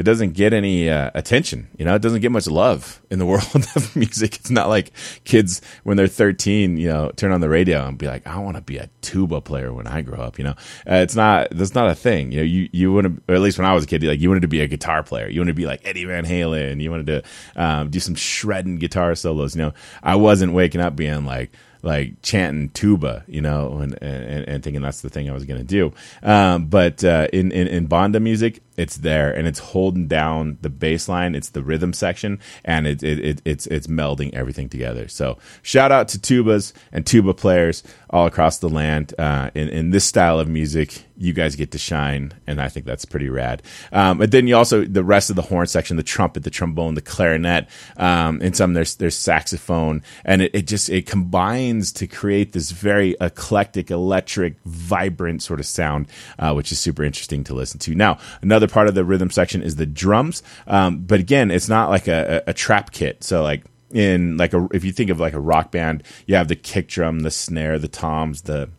it 0.00 0.04
doesn't 0.04 0.32
get 0.32 0.54
any 0.54 0.88
uh, 0.88 1.10
attention. 1.14 1.68
You 1.76 1.84
know, 1.84 1.94
it 1.94 2.00
doesn't 2.00 2.22
get 2.22 2.32
much 2.32 2.46
love 2.46 3.02
in 3.10 3.18
the 3.18 3.26
world 3.32 3.44
of 3.76 3.94
music. 3.94 4.36
It's 4.36 4.50
not 4.50 4.70
like 4.70 4.92
kids 5.24 5.60
when 5.84 5.98
they're 5.98 6.06
13, 6.06 6.78
you 6.78 6.88
know, 6.88 7.10
turn 7.16 7.32
on 7.32 7.42
the 7.42 7.50
radio 7.50 7.86
and 7.86 7.98
be 7.98 8.06
like, 8.06 8.26
I 8.26 8.38
want 8.38 8.56
to 8.56 8.62
be 8.62 8.78
a 8.78 8.88
tuba 9.02 9.42
player 9.42 9.74
when 9.74 9.86
I 9.86 10.00
grow 10.00 10.18
up. 10.18 10.38
You 10.38 10.44
know, 10.44 10.54
uh, 10.90 11.04
it's 11.04 11.14
not 11.14 11.48
that's 11.50 11.74
not 11.74 11.90
a 11.90 11.94
thing. 11.94 12.32
You 12.32 12.38
know, 12.38 12.44
you 12.44 12.70
you 12.72 12.92
want 12.94 13.26
to, 13.26 13.34
at 13.34 13.42
least 13.42 13.58
when 13.58 13.66
I 13.66 13.74
was 13.74 13.84
a 13.84 13.86
kid, 13.86 14.02
like 14.02 14.20
you 14.20 14.30
wanted 14.30 14.40
to 14.40 14.48
be 14.48 14.62
a 14.62 14.66
guitar 14.66 15.02
player. 15.02 15.28
You 15.28 15.38
wanted 15.40 15.52
to 15.52 15.56
be 15.56 15.66
like 15.66 15.82
Eddie 15.84 16.06
Van 16.06 16.24
Halen. 16.24 16.80
You 16.80 16.90
wanted 16.90 17.06
to 17.08 17.22
um, 17.62 17.90
do 17.90 18.00
some 18.00 18.14
shredding 18.14 18.78
guitar 18.78 19.14
solos. 19.14 19.54
You 19.54 19.64
know, 19.64 19.74
I 20.02 20.16
wasn't 20.16 20.54
waking 20.54 20.80
up 20.80 20.96
being 20.96 21.26
like 21.26 21.50
like 21.82 22.22
chanting 22.22 22.70
tuba, 22.70 23.24
you 23.26 23.40
know, 23.40 23.78
and, 23.78 23.96
and, 24.02 24.48
and 24.48 24.62
thinking 24.62 24.82
that's 24.82 25.00
the 25.00 25.08
thing 25.08 25.30
I 25.30 25.32
was 25.32 25.44
going 25.44 25.60
to 25.60 25.66
do. 25.66 25.92
Um, 26.22 26.66
but 26.66 27.02
uh, 27.04 27.28
in, 27.32 27.52
in, 27.52 27.68
in 27.68 27.86
Banda 27.86 28.20
music, 28.20 28.62
it's 28.80 28.96
there 28.96 29.30
and 29.30 29.46
it's 29.46 29.58
holding 29.58 30.08
down 30.08 30.56
the 30.62 30.70
bass 30.70 31.08
line. 31.08 31.34
It's 31.34 31.50
the 31.50 31.62
rhythm 31.62 31.92
section 31.92 32.38
and 32.64 32.86
it, 32.86 33.02
it, 33.02 33.18
it, 33.18 33.42
it's, 33.44 33.66
it's 33.66 33.86
melding 33.86 34.32
everything 34.32 34.70
together. 34.70 35.06
So 35.06 35.36
shout 35.62 35.92
out 35.92 36.08
to 36.08 36.18
tubas 36.18 36.72
and 36.90 37.06
tuba 37.06 37.34
players 37.34 37.82
all 38.08 38.26
across 38.26 38.58
the 38.58 38.70
land. 38.70 39.14
Uh, 39.18 39.50
in, 39.54 39.68
in 39.68 39.90
this 39.90 40.06
style 40.06 40.40
of 40.40 40.48
music, 40.48 41.04
you 41.20 41.34
guys 41.34 41.54
get 41.54 41.70
to 41.72 41.78
shine, 41.78 42.32
and 42.46 42.62
I 42.62 42.68
think 42.68 42.86
that's 42.86 43.04
pretty 43.04 43.28
rad. 43.28 43.62
Um, 43.92 44.16
but 44.16 44.30
then 44.30 44.48
you 44.48 44.56
also 44.56 44.84
the 44.84 45.04
rest 45.04 45.28
of 45.28 45.36
the 45.36 45.42
horn 45.42 45.66
section, 45.66 45.98
the 45.98 46.02
trumpet, 46.02 46.44
the 46.44 46.50
trombone, 46.50 46.94
the 46.94 47.02
clarinet, 47.02 47.68
um, 47.98 48.40
and 48.42 48.56
some 48.56 48.72
there's 48.72 48.96
there's 48.96 49.16
saxophone, 49.16 50.02
and 50.24 50.40
it, 50.40 50.54
it 50.54 50.66
just 50.66 50.88
it 50.88 51.04
combines 51.06 51.92
to 51.92 52.06
create 52.06 52.52
this 52.52 52.70
very 52.70 53.16
eclectic, 53.20 53.90
electric, 53.90 54.56
vibrant 54.64 55.42
sort 55.42 55.60
of 55.60 55.66
sound, 55.66 56.08
uh, 56.38 56.54
which 56.54 56.72
is 56.72 56.80
super 56.80 57.04
interesting 57.04 57.44
to 57.44 57.52
listen 57.52 57.78
to. 57.80 57.94
Now, 57.94 58.16
another 58.40 58.66
part 58.70 58.88
of 58.88 58.94
the 58.94 59.04
rhythm 59.04 59.30
section 59.30 59.62
is 59.62 59.76
the 59.76 59.86
drums, 59.86 60.42
um, 60.66 61.00
but 61.00 61.20
again, 61.20 61.50
it's 61.50 61.68
not 61.68 61.90
like 61.90 62.08
a, 62.08 62.42
a, 62.46 62.50
a 62.50 62.54
trap 62.54 62.92
kit, 62.92 63.22
so 63.24 63.42
like 63.42 63.64
in 63.92 64.36
like 64.36 64.52
a 64.52 64.68
if 64.72 64.84
you 64.84 64.92
think 64.92 65.10
of 65.10 65.20
like 65.20 65.32
a 65.32 65.40
rock 65.40 65.70
band, 65.70 66.02
you 66.26 66.34
have 66.34 66.48
the 66.48 66.56
kick 66.56 66.88
drum, 66.88 67.20
the 67.20 67.30
snare, 67.30 67.78
the 67.78 67.88
toms, 67.88 68.42
the 68.42 68.70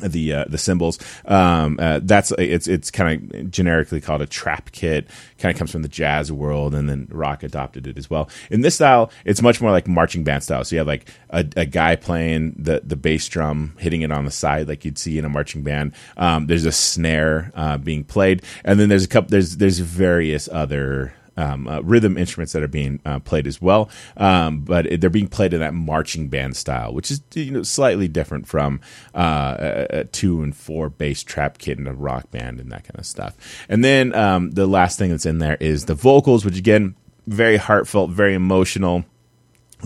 the 0.00 0.32
uh, 0.32 0.44
the 0.48 0.58
cymbals. 0.58 0.98
Um, 1.24 1.78
uh, 1.80 2.00
that's 2.02 2.32
it's 2.32 2.66
it's 2.66 2.90
kind 2.90 3.32
of 3.34 3.50
generically 3.50 4.00
called 4.00 4.22
a 4.22 4.26
trap 4.26 4.72
kit. 4.72 5.08
Kind 5.38 5.54
of 5.54 5.58
comes 5.58 5.70
from 5.70 5.82
the 5.82 5.88
jazz 5.88 6.32
world, 6.32 6.74
and 6.74 6.88
then 6.88 7.06
rock 7.10 7.42
adopted 7.42 7.86
it 7.86 7.96
as 7.96 8.10
well. 8.10 8.28
In 8.50 8.62
this 8.62 8.74
style, 8.74 9.10
it's 9.24 9.40
much 9.42 9.60
more 9.60 9.70
like 9.70 9.86
marching 9.86 10.24
band 10.24 10.42
style. 10.42 10.64
So 10.64 10.74
you 10.74 10.78
have 10.78 10.86
like 10.86 11.08
a, 11.30 11.46
a 11.56 11.66
guy 11.66 11.96
playing 11.96 12.56
the 12.58 12.82
the 12.84 12.96
bass 12.96 13.28
drum, 13.28 13.74
hitting 13.78 14.02
it 14.02 14.10
on 14.10 14.24
the 14.24 14.30
side 14.30 14.68
like 14.68 14.84
you'd 14.84 14.98
see 14.98 15.18
in 15.18 15.24
a 15.24 15.28
marching 15.28 15.62
band. 15.62 15.92
Um, 16.16 16.46
there's 16.46 16.64
a 16.64 16.72
snare 16.72 17.52
uh, 17.54 17.78
being 17.78 18.04
played, 18.04 18.42
and 18.64 18.80
then 18.80 18.88
there's 18.88 19.04
a 19.04 19.08
couple. 19.08 19.30
There's 19.30 19.58
there's 19.58 19.78
various 19.78 20.48
other 20.50 21.14
um, 21.36 21.68
uh, 21.68 21.80
rhythm 21.80 22.16
instruments 22.16 22.52
that 22.52 22.62
are 22.62 22.68
being 22.68 23.00
uh, 23.04 23.18
played 23.20 23.46
as 23.46 23.60
well, 23.60 23.88
um, 24.16 24.60
but 24.60 24.86
they're 25.00 25.10
being 25.10 25.28
played 25.28 25.52
in 25.52 25.60
that 25.60 25.74
marching 25.74 26.28
band 26.28 26.56
style, 26.56 26.92
which 26.92 27.10
is 27.10 27.20
you 27.34 27.50
know 27.50 27.62
slightly 27.62 28.08
different 28.08 28.46
from 28.46 28.80
uh, 29.14 29.86
a, 29.90 30.04
two 30.04 30.42
and 30.42 30.56
four 30.56 30.88
bass 30.88 31.22
trap 31.22 31.58
kit 31.58 31.78
and 31.78 31.88
a 31.88 31.92
rock 31.92 32.30
band 32.30 32.60
and 32.60 32.70
that 32.72 32.84
kind 32.84 32.98
of 32.98 33.06
stuff. 33.06 33.36
And 33.68 33.84
then 33.84 34.14
um, 34.14 34.52
the 34.52 34.66
last 34.66 34.98
thing 34.98 35.10
that's 35.10 35.26
in 35.26 35.38
there 35.38 35.56
is 35.60 35.86
the 35.86 35.94
vocals, 35.94 36.44
which 36.44 36.58
again 36.58 36.94
very 37.26 37.56
heartfelt, 37.56 38.10
very 38.10 38.34
emotional 38.34 39.04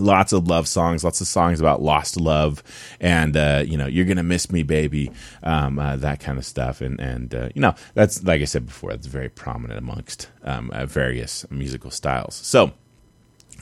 lots 0.01 0.33
of 0.33 0.47
love 0.47 0.67
songs, 0.67 1.03
lots 1.03 1.21
of 1.21 1.27
songs 1.27 1.59
about 1.59 1.81
lost 1.81 2.19
love, 2.19 2.63
and 2.99 3.35
uh, 3.35 3.63
you 3.65 3.77
know, 3.77 3.87
you're 3.87 4.05
gonna 4.05 4.23
miss 4.23 4.51
me, 4.51 4.63
baby, 4.63 5.11
um, 5.43 5.79
uh, 5.79 5.95
that 5.97 6.19
kind 6.19 6.37
of 6.37 6.45
stuff, 6.45 6.81
and 6.81 6.99
and 6.99 7.33
uh, 7.33 7.49
you 7.55 7.61
know, 7.61 7.75
that's 7.93 8.23
like 8.23 8.41
I 8.41 8.45
said 8.45 8.65
before, 8.65 8.91
that's 8.91 9.07
very 9.07 9.29
prominent 9.29 9.79
amongst 9.79 10.29
um, 10.43 10.71
uh, 10.71 10.85
various 10.85 11.45
musical 11.49 11.91
styles. 11.91 12.35
So 12.35 12.73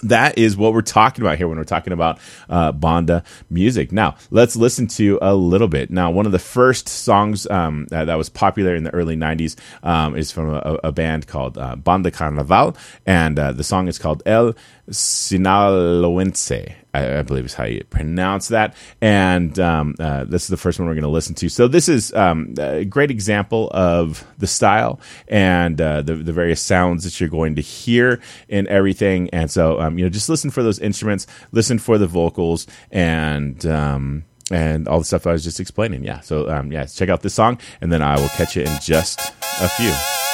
that 0.04 0.38
is 0.38 0.58
what 0.58 0.74
we're 0.74 0.82
talking 0.82 1.24
about 1.24 1.38
here 1.38 1.48
when 1.48 1.58
we're 1.58 1.64
talking 1.64 1.94
about 1.94 2.20
uh, 2.50 2.72
banda 2.72 3.24
music. 3.50 3.92
Now, 3.92 4.16
let's 4.32 4.56
listen 4.56 4.88
to 4.88 5.20
a 5.22 5.36
little 5.36 5.68
bit. 5.68 5.90
Now, 5.90 6.12
one 6.12 6.26
of 6.26 6.32
the 6.32 6.40
first 6.40 6.88
songs 6.88 7.48
um, 7.50 7.88
that, 7.90 8.06
that, 8.06 8.16
was 8.16 8.30
popular 8.30 8.76
in 8.76 8.84
the 8.84 8.94
early 8.94 9.16
90s 9.16 9.56
um, 9.84 10.16
is 10.16 10.32
from 10.32 10.50
a, 10.50 10.80
a 10.84 10.92
band 10.92 11.28
called 11.28 11.58
uh, 11.58 11.76
Banda 11.76 12.12
Carnaval, 12.12 12.76
and 13.06 13.40
uh, 13.40 13.52
the 13.52 13.64
song 13.64 13.88
is 13.88 14.00
called 14.00 14.24
El 14.26 14.56
Sinaloense. 14.90 16.74
I, 16.94 17.20
I, 17.20 17.22
believe 17.22 17.46
is 17.46 17.54
how 17.54 17.66
you 17.66 17.84
pronounce 17.90 18.48
that. 18.48 18.76
And 19.02 19.58
um, 19.60 19.96
uh, 20.00 20.24
this 20.24 20.44
is 20.44 20.48
the 20.48 20.58
first 20.58 20.80
one 20.80 20.88
we're 20.88 20.96
going 20.96 21.04
to 21.04 21.10
listen 21.10 21.36
to. 21.36 21.50
So 21.50 21.68
this 21.68 21.90
is 21.90 22.14
um, 22.14 22.56
a 22.58 22.86
great 22.86 23.12
example 23.12 23.70
of 23.74 24.26
the 24.38 24.48
style 24.48 25.00
and 25.28 25.80
uh, 25.80 26.02
the, 26.02 26.16
the 26.16 26.34
various 26.34 26.62
sounds 26.62 27.04
that 27.04 27.20
you're 27.20 27.30
going 27.30 27.56
to 27.56 27.62
hear 27.62 28.22
in 28.48 28.68
everything. 28.68 29.30
And 29.32 29.52
so, 29.52 29.80
um, 29.80 29.98
you 29.98 30.06
know, 30.06 30.10
just 30.10 30.30
listen 30.30 30.50
for 30.50 30.64
those 30.64 30.80
instruments, 30.80 31.28
listen 31.52 31.80
for 31.80 31.98
the 31.98 32.08
vocals, 32.08 32.66
and 32.92 33.66
um, 33.66 34.24
and 34.50 34.88
all 34.88 35.00
the 35.00 35.06
stuff 35.06 35.28
I 35.28 35.34
was 35.34 35.44
just 35.44 35.60
explaining. 35.60 36.04
Yeah. 36.04 36.22
So 36.22 36.50
um, 36.50 36.72
yeah, 36.72 36.86
check 36.86 37.10
out 37.10 37.22
this 37.22 37.34
song, 37.34 37.60
and 37.82 37.92
then 37.92 38.02
I 38.02 38.16
will 38.20 38.30
catch 38.30 38.56
you 38.56 38.64
in 38.64 38.80
just 38.82 39.20
a 39.62 39.70
few. 39.70 40.27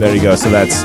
There 0.00 0.14
you 0.14 0.22
go. 0.22 0.34
So 0.34 0.48
that's 0.50 0.82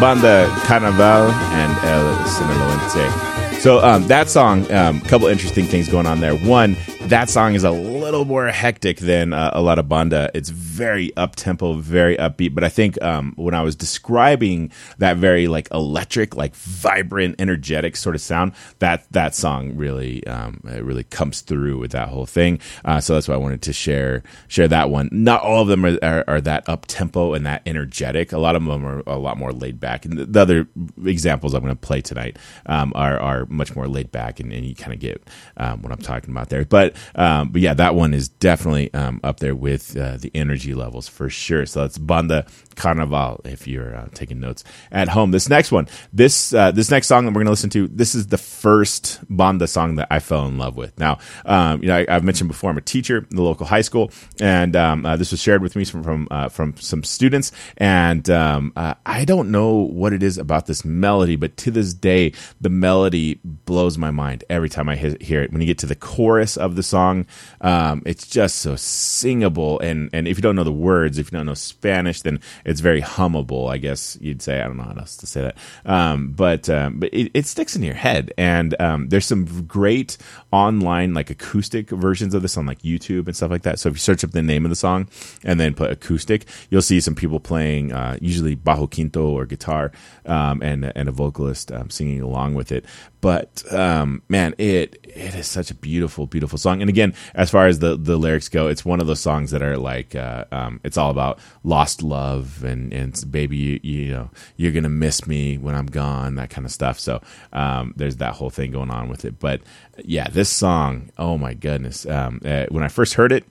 Banda 0.00 0.48
Carnaval 0.64 1.30
and 1.30 1.72
El 1.86 2.16
Sinaloense. 2.26 3.60
So 3.60 3.78
um, 3.78 4.08
that 4.08 4.28
song, 4.28 4.68
a 4.70 4.88
um, 4.88 5.00
couple 5.02 5.28
interesting 5.28 5.66
things 5.66 5.88
going 5.88 6.06
on 6.06 6.18
there. 6.18 6.34
One, 6.34 6.76
that 7.02 7.30
song 7.30 7.54
is 7.54 7.62
a 7.62 7.70
little 8.02 8.24
more 8.24 8.48
hectic 8.48 8.98
than 8.98 9.32
uh, 9.32 9.50
a 9.52 9.62
lot 9.62 9.78
of 9.78 9.88
banda. 9.88 10.30
It's 10.34 10.48
very 10.50 11.16
up 11.16 11.36
tempo, 11.36 11.74
very 11.74 12.16
upbeat. 12.16 12.54
But 12.54 12.64
I 12.64 12.68
think 12.68 13.00
um, 13.02 13.32
when 13.36 13.54
I 13.54 13.62
was 13.62 13.76
describing 13.76 14.72
that 14.98 15.16
very 15.16 15.46
like 15.48 15.68
electric, 15.70 16.36
like 16.36 16.54
vibrant, 16.54 17.36
energetic 17.38 17.96
sort 17.96 18.14
of 18.14 18.20
sound, 18.20 18.52
that 18.80 19.06
that 19.12 19.34
song 19.34 19.76
really 19.76 20.26
um, 20.26 20.60
really 20.64 21.04
comes 21.04 21.40
through 21.40 21.78
with 21.78 21.92
that 21.92 22.08
whole 22.08 22.26
thing. 22.26 22.58
Uh, 22.84 23.00
so 23.00 23.14
that's 23.14 23.28
why 23.28 23.34
I 23.34 23.38
wanted 23.38 23.62
to 23.62 23.72
share 23.72 24.22
share 24.48 24.68
that 24.68 24.90
one. 24.90 25.08
Not 25.12 25.42
all 25.42 25.62
of 25.62 25.68
them 25.68 25.84
are, 25.84 25.98
are, 26.02 26.24
are 26.26 26.40
that 26.40 26.68
up 26.68 26.86
tempo 26.86 27.34
and 27.34 27.46
that 27.46 27.62
energetic. 27.66 28.32
A 28.32 28.38
lot 28.38 28.56
of 28.56 28.64
them 28.64 28.84
are 28.84 29.02
a 29.06 29.18
lot 29.18 29.38
more 29.38 29.52
laid 29.52 29.78
back. 29.78 30.04
And 30.04 30.18
the, 30.18 30.26
the 30.26 30.40
other 30.40 30.68
examples 31.04 31.54
I'm 31.54 31.62
going 31.62 31.74
to 31.74 31.80
play 31.80 32.00
tonight 32.00 32.36
um, 32.66 32.92
are 32.94 33.18
are 33.20 33.46
much 33.46 33.76
more 33.76 33.86
laid 33.86 34.10
back, 34.10 34.40
and, 34.40 34.52
and 34.52 34.66
you 34.66 34.74
kind 34.74 34.92
of 34.92 34.98
get 34.98 35.22
um, 35.56 35.82
what 35.82 35.92
I'm 35.92 36.02
talking 36.02 36.30
about 36.30 36.48
there. 36.48 36.64
But 36.64 36.96
um, 37.14 37.50
but 37.50 37.60
yeah, 37.60 37.74
that 37.74 37.94
one 37.94 38.01
is 38.12 38.28
definitely 38.28 38.92
um, 38.94 39.20
up 39.22 39.40
there 39.40 39.54
with 39.54 39.96
uh, 39.96 40.16
the 40.16 40.30
energy 40.34 40.74
levels 40.74 41.08
for 41.08 41.30
sure. 41.30 41.66
So 41.66 41.80
that's 41.80 41.98
Banda 41.98 42.46
Carnaval 42.74 43.40
if 43.44 43.66
you're 43.66 43.94
uh, 43.94 44.08
taking 44.14 44.40
notes 44.40 44.64
at 44.90 45.08
home. 45.08 45.30
This 45.30 45.48
next 45.48 45.72
one, 45.72 45.88
this 46.12 46.52
uh, 46.54 46.70
this 46.70 46.90
next 46.90 47.06
song 47.06 47.24
that 47.24 47.30
we're 47.30 47.44
going 47.44 47.46
to 47.46 47.52
listen 47.52 47.70
to, 47.70 47.88
this 47.88 48.14
is 48.14 48.28
the 48.28 48.38
first 48.38 49.20
Banda 49.28 49.66
song 49.66 49.96
that 49.96 50.08
I 50.10 50.20
fell 50.20 50.46
in 50.46 50.58
love 50.58 50.76
with. 50.76 50.98
Now, 50.98 51.18
um, 51.44 51.82
you 51.82 51.88
know, 51.88 52.04
I, 52.08 52.12
have 52.12 52.24
mentioned 52.24 52.48
before, 52.48 52.70
I'm 52.70 52.78
a 52.78 52.82
teacher 52.82 53.18
in 53.18 53.36
the 53.36 53.42
local 53.42 53.66
high 53.66 53.80
school, 53.80 54.10
and 54.40 54.76
um, 54.76 55.06
uh, 55.06 55.16
this 55.16 55.30
was 55.30 55.40
shared 55.40 55.62
with 55.62 55.76
me 55.76 55.84
from 55.84 56.02
from, 56.02 56.28
uh, 56.30 56.48
from 56.48 56.76
some 56.76 57.02
students, 57.04 57.52
and 57.76 58.28
um, 58.30 58.72
uh, 58.76 58.94
I 59.06 59.24
don't 59.24 59.50
know 59.50 59.74
what 59.74 60.12
it 60.12 60.22
is 60.22 60.38
about 60.38 60.66
this 60.66 60.84
melody, 60.84 61.36
but 61.36 61.56
to 61.58 61.70
this 61.70 61.94
day, 61.94 62.32
the 62.60 62.70
melody 62.70 63.40
blows 63.44 63.98
my 63.98 64.10
mind 64.10 64.44
every 64.50 64.68
time 64.68 64.88
I 64.88 64.96
hear 64.96 65.42
it. 65.42 65.52
When 65.52 65.60
you 65.60 65.66
get 65.66 65.78
to 65.78 65.86
the 65.86 65.96
chorus 65.96 66.56
of 66.56 66.76
the 66.76 66.82
song, 66.82 67.26
um, 67.60 68.02
it's 68.06 68.26
just 68.26 68.56
so 68.56 68.76
singable, 68.76 69.80
and 69.80 70.10
and 70.12 70.26
if 70.28 70.38
you 70.38 70.42
don't 70.42 70.56
know 70.56 70.64
the 70.64 70.72
words, 70.72 71.18
if 71.18 71.30
you 71.30 71.38
don't 71.38 71.46
know 71.46 71.54
Spanish, 71.54 72.22
then 72.22 72.40
it's 72.64 72.80
very 72.80 73.02
hummable. 73.02 73.70
I 73.70 73.78
guess 73.78 74.18
you'd 74.20 74.42
say. 74.42 74.60
I 74.60 74.64
don't 74.64 74.76
know 74.76 74.84
how 74.84 74.94
else 74.94 75.16
to 75.18 75.26
say 75.26 75.42
that, 75.42 75.56
um, 75.84 76.32
but 76.32 76.68
um, 76.68 77.00
but 77.00 77.12
it, 77.12 77.30
it, 77.34 77.46
sticks 77.46 77.76
in 77.76 77.82
your 77.82 77.94
head. 77.94 78.32
And 78.38 78.80
um, 78.80 79.08
there's 79.08 79.26
some 79.26 79.66
great 79.66 80.16
online 80.50 81.14
like 81.14 81.30
acoustic 81.30 81.90
versions 81.90 82.34
of 82.34 82.42
this 82.42 82.56
on 82.56 82.66
like 82.66 82.82
YouTube 82.82 83.26
and 83.26 83.36
stuff 83.36 83.50
like 83.50 83.62
that. 83.62 83.78
So 83.78 83.88
if 83.88 83.94
you 83.94 84.00
search 84.00 84.24
up 84.24 84.30
the 84.30 84.42
name 84.42 84.64
of 84.64 84.70
the 84.70 84.76
song 84.76 85.08
and 85.44 85.58
then 85.58 85.74
put 85.74 85.90
acoustic, 85.90 86.46
you'll 86.70 86.82
see 86.82 87.00
some 87.00 87.14
people 87.14 87.40
playing 87.40 87.92
uh, 87.92 88.16
usually 88.20 88.56
bajo 88.56 88.90
quinto 88.90 89.28
or 89.28 89.46
guitar 89.46 89.92
um, 90.26 90.62
and 90.62 90.92
and 90.96 91.08
a 91.08 91.12
vocalist 91.12 91.72
um, 91.72 91.90
singing 91.90 92.20
along 92.20 92.54
with 92.54 92.72
it. 92.72 92.84
But 93.22 93.62
um, 93.72 94.22
man, 94.28 94.52
it 94.58 94.98
it 95.04 95.36
is 95.36 95.46
such 95.46 95.70
a 95.70 95.74
beautiful, 95.74 96.26
beautiful 96.26 96.58
song. 96.58 96.80
And 96.82 96.90
again, 96.90 97.14
as 97.34 97.50
far 97.50 97.68
as 97.68 97.78
the 97.78 97.96
the 97.96 98.16
lyrics 98.16 98.48
go, 98.48 98.66
it's 98.66 98.84
one 98.84 99.00
of 99.00 99.06
those 99.06 99.20
songs 99.20 99.52
that 99.52 99.62
are 99.62 99.78
like 99.78 100.16
uh, 100.16 100.44
um, 100.50 100.80
it's 100.82 100.98
all 100.98 101.12
about 101.12 101.38
lost 101.62 102.02
love 102.02 102.64
and 102.64 102.92
and 102.92 103.24
baby, 103.30 103.56
you, 103.56 103.80
you, 103.84 104.12
know 104.12 104.30
you're 104.56 104.72
gonna 104.72 104.88
miss 104.88 105.24
me 105.24 105.56
when 105.56 105.76
I'm 105.76 105.86
gone, 105.86 106.34
that 106.34 106.50
kind 106.50 106.66
of 106.66 106.72
stuff. 106.72 106.98
So 106.98 107.22
um, 107.52 107.94
there's 107.96 108.16
that 108.16 108.34
whole 108.34 108.50
thing 108.50 108.72
going 108.72 108.90
on 108.90 109.08
with 109.08 109.24
it. 109.24 109.38
But 109.38 109.60
yeah, 110.04 110.26
this 110.28 110.50
song, 110.50 111.12
oh 111.16 111.38
my 111.38 111.54
goodness, 111.54 112.04
um, 112.06 112.40
uh, 112.44 112.66
when 112.70 112.82
I 112.82 112.88
first 112.88 113.14
heard 113.14 113.30
it 113.30 113.44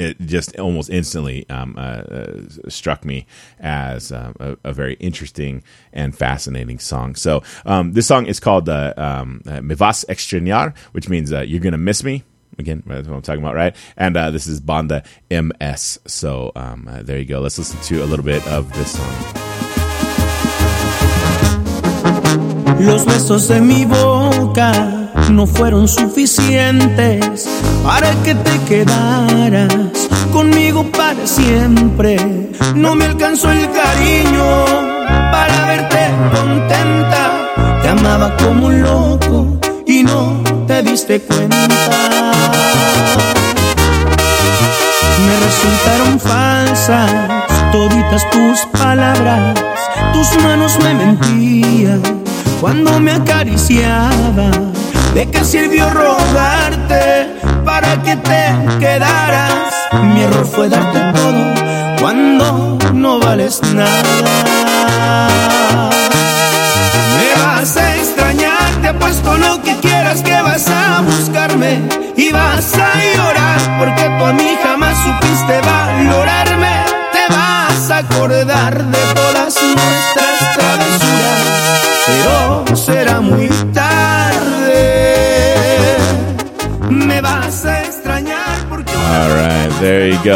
it 0.00 0.20
just 0.20 0.58
almost 0.58 0.90
instantly 0.90 1.48
um, 1.50 1.74
uh, 1.76 1.80
uh, 1.80 2.42
struck 2.68 3.04
me 3.04 3.26
as 3.60 4.10
uh, 4.10 4.32
a, 4.40 4.56
a, 4.64 4.72
very 4.72 4.94
interesting 4.94 5.62
and 5.92 6.16
fascinating 6.16 6.78
song. 6.78 7.14
So 7.14 7.42
um, 7.66 7.92
this 7.92 8.06
song 8.06 8.26
is 8.26 8.40
called 8.40 8.68
uh, 8.68 8.94
um, 8.96 9.42
uh, 9.46 9.60
"Me 9.60 9.74
vas 9.74 10.04
extrañar," 10.08 10.76
which 10.92 11.08
means 11.08 11.32
uh, 11.32 11.40
"you're 11.40 11.60
gonna 11.60 11.78
miss 11.78 12.02
me." 12.02 12.24
Again, 12.58 12.82
that's 12.86 13.06
what 13.06 13.16
I'm 13.16 13.22
talking 13.22 13.42
about, 13.42 13.54
right? 13.54 13.74
And 13.96 14.16
this 14.16 14.46
is 14.46 14.60
Banda 14.60 15.02
MS. 15.30 16.00
So 16.06 16.52
um, 16.56 16.88
there 17.04 17.18
you 17.18 17.24
go. 17.24 17.40
Let's 17.40 17.58
listen 17.58 17.80
to 17.80 18.04
a 18.04 18.06
little 18.06 18.24
bit 18.24 18.46
of 18.48 18.72
this 18.74 18.92
song. 18.92 19.39
Los 22.78 23.04
besos 23.04 23.48
de 23.48 23.60
mi 23.60 23.84
boca 23.84 24.72
no 25.30 25.46
fueron 25.46 25.88
suficientes 25.88 27.48
para 27.84 28.10
que 28.22 28.34
te 28.34 28.58
quedaras 28.68 29.74
conmigo 30.32 30.84
para 30.84 31.26
siempre. 31.26 32.16
No 32.74 32.94
me 32.94 33.06
alcanzó 33.06 33.50
el 33.50 33.68
cariño 33.70 34.64
para 35.30 35.66
verte 35.66 36.10
contenta. 36.32 37.80
Te 37.82 37.88
amaba 37.88 38.36
como 38.36 38.66
un 38.66 38.82
loco 38.82 39.58
y 39.86 40.02
no 40.02 40.42
te 40.66 40.82
diste 40.82 41.20
cuenta. 41.20 41.56
Me 45.26 45.36
resultaron 45.46 46.20
falsas 46.20 47.10
toditas 47.72 48.28
tus 48.30 48.60
palabras, 48.80 49.54
tus 50.12 50.42
manos 50.42 50.76
me 50.82 50.94
mentían 50.94 52.29
cuando 52.60 53.00
me 53.00 53.12
acariciaba 53.12 54.50
¿De 55.14 55.28
qué 55.28 55.44
sirvió 55.44 55.90
rogarte 55.90 57.34
para 57.64 58.00
que 58.02 58.14
te 58.16 58.54
quedaras? 58.78 59.74
Mi 59.92 60.22
error 60.22 60.46
fue 60.46 60.68
darte 60.68 61.00
todo 61.18 62.00
cuando 62.00 62.78
no 62.94 63.18
vales 63.18 63.60
nada. 63.74 65.28
Me 67.16 67.42
vas 67.42 67.76
a 67.76 67.96
extrañar, 67.96 68.70
te 68.80 68.88
apuesto 68.88 69.36
lo 69.36 69.60
que 69.62 69.76
quieras 69.78 70.22
que 70.22 70.40
vas 70.40 70.68
a 70.68 71.00
buscarme 71.00 71.80
y 72.16 72.30
vas 72.30 72.72
a 72.74 72.92
llorar 73.16 73.78
porque 73.80 74.09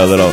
a 0.03 0.07
little 0.07 0.33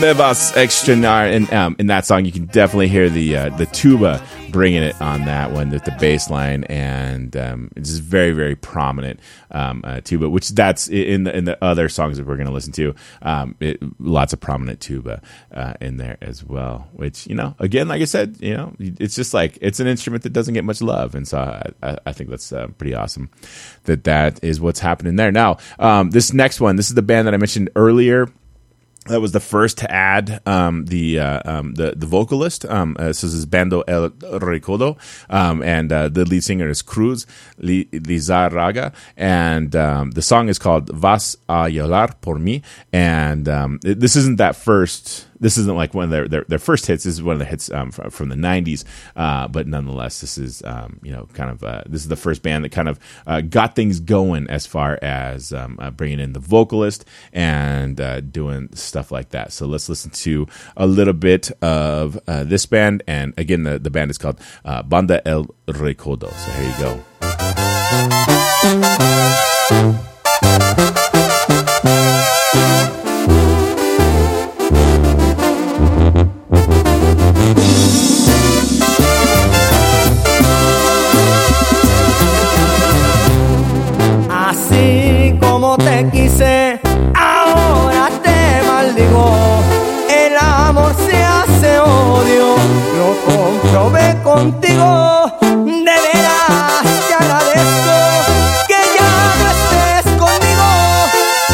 Me 0.00 0.12
Vas 0.12 0.52
Extrañar. 0.52 1.34
And 1.34 1.52
um, 1.52 1.76
in 1.78 1.88
that 1.88 2.06
song, 2.06 2.24
you 2.24 2.32
can 2.32 2.46
definitely 2.46 2.88
hear 2.88 3.10
the 3.10 3.36
uh, 3.36 3.48
the 3.56 3.66
tuba 3.66 4.22
bringing 4.52 4.82
it 4.82 5.00
on 5.00 5.24
that 5.24 5.50
one 5.50 5.70
with 5.70 5.84
the 5.84 5.96
bass 5.98 6.30
line, 6.30 6.64
and 6.64 7.34
um, 7.36 7.70
it's 7.74 7.88
just 7.88 8.02
very, 8.02 8.32
very 8.32 8.54
prominent 8.54 9.18
um, 9.50 9.80
uh, 9.84 10.00
tuba, 10.02 10.28
which 10.28 10.50
that's 10.50 10.88
in 10.88 11.24
the, 11.24 11.36
in 11.36 11.44
the 11.44 11.62
other 11.64 11.88
songs 11.88 12.18
that 12.18 12.26
we're 12.26 12.36
going 12.36 12.46
to 12.46 12.52
listen 12.52 12.72
to. 12.72 12.94
Um, 13.22 13.56
it, 13.58 13.80
lots 13.98 14.32
of 14.32 14.40
prominent 14.40 14.80
tuba 14.80 15.22
uh, 15.52 15.74
in 15.80 15.96
there 15.96 16.18
as 16.20 16.44
well, 16.44 16.86
which, 16.92 17.26
you 17.26 17.34
know, 17.34 17.56
again, 17.58 17.88
like 17.88 18.02
I 18.02 18.04
said, 18.04 18.36
you 18.40 18.54
know, 18.54 18.74
it's 18.78 19.16
just 19.16 19.34
like 19.34 19.58
it's 19.60 19.80
an 19.80 19.86
instrument 19.86 20.22
that 20.24 20.32
doesn't 20.34 20.54
get 20.54 20.64
much 20.64 20.82
love. 20.82 21.14
And 21.14 21.26
so 21.26 21.38
I, 21.82 21.98
I 22.06 22.12
think 22.12 22.30
that's 22.30 22.52
uh, 22.52 22.68
pretty 22.78 22.94
awesome 22.94 23.30
that 23.84 24.04
that 24.04 24.44
is 24.44 24.60
what's 24.60 24.80
happening 24.80 25.16
there. 25.16 25.32
Now, 25.32 25.56
um, 25.78 26.10
this 26.10 26.32
next 26.32 26.60
one, 26.60 26.76
this 26.76 26.88
is 26.88 26.94
the 26.94 27.02
band 27.02 27.26
that 27.26 27.34
I 27.34 27.38
mentioned 27.38 27.70
earlier 27.74 28.28
that 29.06 29.20
was 29.20 29.32
the 29.32 29.40
first 29.40 29.78
to 29.78 29.90
add 29.90 30.40
um, 30.46 30.86
the, 30.86 31.18
uh, 31.18 31.40
um, 31.44 31.74
the 31.74 31.94
the 31.96 32.06
vocalist. 32.06 32.64
Um, 32.66 32.96
uh, 32.98 33.08
this 33.08 33.24
is 33.24 33.46
Banda 33.46 33.82
El 33.88 34.10
Recodo, 34.10 34.96
um, 35.28 35.62
and 35.62 35.92
uh, 35.92 36.08
the 36.08 36.24
lead 36.24 36.44
singer 36.44 36.68
is 36.68 36.82
Cruz 36.82 37.26
Lizarraga, 37.60 38.92
and 39.16 39.74
um, 39.74 40.12
the 40.12 40.22
song 40.22 40.48
is 40.48 40.58
called 40.58 40.88
"Vas 40.90 41.36
a 41.48 41.68
llorar 41.68 42.20
por 42.20 42.36
mí." 42.36 42.62
And 42.92 43.48
um, 43.48 43.80
it, 43.84 44.00
this 44.00 44.16
isn't 44.16 44.36
that 44.36 44.56
first 44.56 45.26
this 45.42 45.58
isn't 45.58 45.76
like 45.76 45.92
one 45.92 46.04
of 46.04 46.10
their, 46.10 46.28
their, 46.28 46.44
their 46.46 46.58
first 46.60 46.86
hits. 46.86 47.02
This 47.02 47.14
is 47.14 47.22
one 47.22 47.34
of 47.34 47.40
the 47.40 47.44
hits 47.44 47.70
um, 47.70 47.90
from, 47.90 48.10
from, 48.10 48.28
the 48.28 48.36
'90s, 48.36 48.84
uh, 49.16 49.48
but 49.48 49.66
nonetheless, 49.66 50.20
this 50.20 50.38
is 50.38 50.62
um, 50.64 51.00
you 51.02 51.10
know 51.12 51.28
kind 51.34 51.50
of 51.50 51.64
uh, 51.64 51.82
this 51.86 52.00
is 52.02 52.08
the 52.08 52.16
first 52.16 52.42
band 52.42 52.64
that 52.64 52.70
kind 52.70 52.88
of 52.88 53.00
uh, 53.26 53.40
got 53.40 53.74
things 53.74 53.98
going 54.00 54.48
as 54.48 54.66
far 54.66 54.98
as 55.02 55.52
um, 55.52 55.78
uh, 55.80 55.90
bringing 55.90 56.20
in 56.20 56.32
the 56.32 56.40
vocalist 56.40 57.04
and 57.32 58.00
uh, 58.00 58.20
doing 58.20 58.68
stuff 58.72 59.10
like 59.10 59.30
that. 59.30 59.52
So 59.52 59.66
let's 59.66 59.88
listen 59.88 60.12
to 60.12 60.46
a 60.76 60.86
little 60.86 61.12
bit 61.12 61.50
of 61.60 62.18
uh, 62.28 62.44
this 62.44 62.64
band, 62.64 63.02
and 63.08 63.34
again, 63.36 63.64
the, 63.64 63.80
the 63.80 63.90
band 63.90 64.12
is 64.12 64.18
called 64.18 64.40
Banda 64.84 65.26
El 65.26 65.46
Recodo. 65.66 66.32
So 66.32 66.50
here 66.52 66.70
you 66.70 66.78
go. 69.98 70.08
Contigo. 94.42 95.38
De 95.40 95.96
veras 96.04 96.82
te 97.08 97.14
agradezco 97.14 97.96
que 98.68 98.80
ya 98.96 99.12
no 99.38 99.46
estés 99.56 100.06
conmigo. 100.22 100.68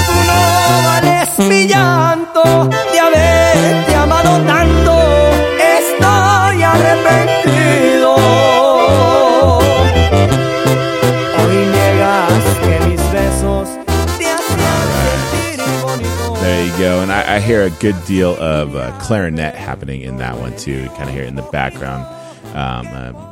Tú 0.07 0.17
no 0.31 0.41
vales 0.89 1.29
mi 1.51 1.69
llanto 1.69 2.69
de 2.93 3.01
haberte 3.01 3.95
amado 3.95 4.41
tanto. 4.47 4.93
Estoy 5.79 6.63
arrepentido. 6.63 8.15
Hoy 11.37 11.57
que 12.63 12.87
mis 12.87 13.13
besos 13.13 13.69
go. 16.79 17.01
And 17.01 17.11
I, 17.11 17.37
I, 17.37 17.41
hear 17.41 17.65
a 17.65 17.71
good 17.71 17.97
deal 18.05 18.37
of 18.37 18.77
uh, 18.77 18.97
clarinet 19.01 19.57
happening 19.57 20.03
in 20.03 20.19
that 20.19 20.39
one 20.39 20.57
too. 20.57 20.87
Kind 20.91 21.09
of 21.09 21.11
hear 21.11 21.25
it 21.25 21.29
in 21.29 21.35
the 21.35 21.43
background. 21.51 22.07
Um, 22.55 22.87
uh, 22.89 23.28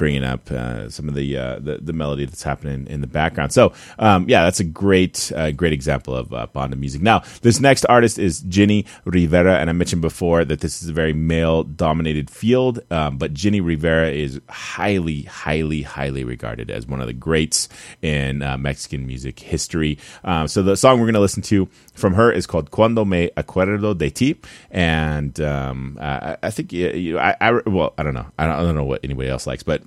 bringing 0.00 0.24
up 0.24 0.50
uh, 0.50 0.88
some 0.88 1.10
of 1.10 1.14
the, 1.14 1.36
uh, 1.36 1.58
the, 1.58 1.76
the 1.76 1.92
melody 1.92 2.24
that's 2.24 2.42
happening 2.42 2.86
in 2.86 3.02
the 3.02 3.06
background. 3.06 3.52
So 3.52 3.74
um, 3.98 4.26
yeah, 4.30 4.44
that's 4.44 4.58
a 4.58 4.64
great 4.64 5.30
uh, 5.36 5.50
great 5.50 5.74
example 5.74 6.16
of 6.16 6.32
uh, 6.32 6.46
banda 6.46 6.74
music. 6.74 7.02
Now 7.02 7.22
this 7.42 7.60
next 7.60 7.84
artist 7.84 8.18
is 8.18 8.42
Jenni 8.44 8.86
Rivera, 9.04 9.58
and 9.58 9.68
I 9.68 9.74
mentioned 9.74 10.00
before 10.00 10.46
that 10.46 10.60
this 10.60 10.82
is 10.82 10.88
a 10.88 10.94
very 10.94 11.12
male 11.12 11.64
dominated 11.64 12.30
field, 12.30 12.80
um, 12.90 13.18
but 13.18 13.34
Jenni 13.34 13.62
Rivera 13.62 14.10
is 14.10 14.40
highly 14.48 15.22
highly 15.24 15.82
highly 15.82 16.24
regarded 16.24 16.70
as 16.70 16.86
one 16.86 17.02
of 17.02 17.06
the 17.06 17.12
greats 17.12 17.68
in 18.00 18.42
uh, 18.42 18.56
Mexican 18.56 19.06
music 19.06 19.38
history. 19.38 19.98
Um, 20.24 20.48
so 20.48 20.62
the 20.62 20.78
song 20.78 20.98
we're 20.98 21.06
going 21.06 21.14
to 21.14 21.20
listen 21.20 21.42
to 21.42 21.68
from 21.92 22.14
her 22.14 22.32
is 22.32 22.46
called 22.46 22.70
"Cuando 22.70 23.04
Me 23.04 23.28
Acuerdo 23.36 23.96
de 23.96 24.08
Ti," 24.08 24.36
and 24.70 25.38
um, 25.42 25.98
I, 26.00 26.38
I, 26.42 26.50
think 26.50 26.72
you 26.72 27.12
know, 27.14 27.18
I, 27.18 27.36
I 27.38 27.52
well 27.66 27.92
I 27.98 28.02
don't 28.02 28.14
know 28.14 28.26
I 28.38 28.46
don't, 28.46 28.54
I 28.54 28.62
don't 28.62 28.74
know 28.74 28.84
what 28.84 29.04
anybody 29.04 29.28
else 29.28 29.46
likes, 29.46 29.62
but 29.62 29.82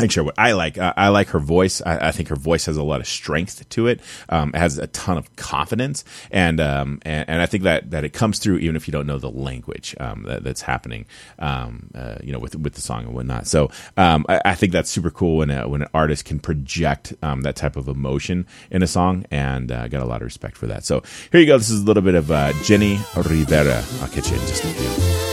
I 0.00 0.02
think 0.02 0.12
sure 0.12 0.24
what 0.24 0.38
I 0.38 0.52
like. 0.52 0.78
I, 0.78 1.08
like 1.08 1.28
her 1.28 1.38
voice. 1.38 1.82
I, 1.84 2.08
I, 2.08 2.12
think 2.12 2.28
her 2.28 2.36
voice 2.36 2.66
has 2.66 2.76
a 2.76 2.82
lot 2.82 3.00
of 3.00 3.06
strength 3.06 3.68
to 3.68 3.86
it. 3.86 4.00
Um, 4.28 4.50
it 4.54 4.58
has 4.58 4.78
a 4.78 4.86
ton 4.86 5.18
of 5.18 5.34
confidence, 5.36 6.04
and, 6.30 6.60
um, 6.60 7.00
and, 7.02 7.28
and 7.28 7.42
I 7.42 7.46
think 7.46 7.64
that 7.64 7.90
that 7.90 8.04
it 8.04 8.12
comes 8.12 8.38
through 8.38 8.58
even 8.58 8.76
if 8.76 8.88
you 8.88 8.92
don't 8.92 9.06
know 9.06 9.18
the 9.18 9.30
language 9.30 9.94
um, 10.00 10.22
that, 10.24 10.42
that's 10.42 10.62
happening. 10.62 11.06
Um, 11.38 11.90
uh, 11.94 12.16
you 12.22 12.32
know, 12.32 12.38
with 12.38 12.56
with 12.56 12.74
the 12.74 12.80
song 12.80 13.04
and 13.04 13.14
whatnot. 13.14 13.46
So 13.46 13.70
um, 13.96 14.24
I, 14.28 14.40
I, 14.44 14.54
think 14.54 14.72
that's 14.72 14.90
super 14.90 15.10
cool 15.10 15.38
when 15.38 15.50
a, 15.50 15.68
when 15.68 15.82
an 15.82 15.88
artist 15.92 16.24
can 16.24 16.38
project 16.38 17.12
um, 17.22 17.42
that 17.42 17.56
type 17.56 17.76
of 17.76 17.88
emotion 17.88 18.46
in 18.70 18.82
a 18.82 18.86
song, 18.86 19.26
and 19.30 19.70
uh, 19.70 19.82
I 19.82 19.88
got 19.88 20.02
a 20.02 20.06
lot 20.06 20.22
of 20.22 20.24
respect 20.24 20.56
for 20.56 20.66
that. 20.68 20.84
So 20.84 21.02
here 21.30 21.40
you 21.40 21.46
go. 21.46 21.58
This 21.58 21.70
is 21.70 21.82
a 21.82 21.84
little 21.84 22.02
bit 22.02 22.14
of 22.14 22.30
uh, 22.30 22.52
Jenni 22.64 22.98
Rivera. 23.16 23.84
I'll 24.00 24.08
catch 24.08 24.30
you 24.30 24.36
in 24.36 24.46
just 24.46 24.64
a 24.64 24.68
few. 24.68 25.29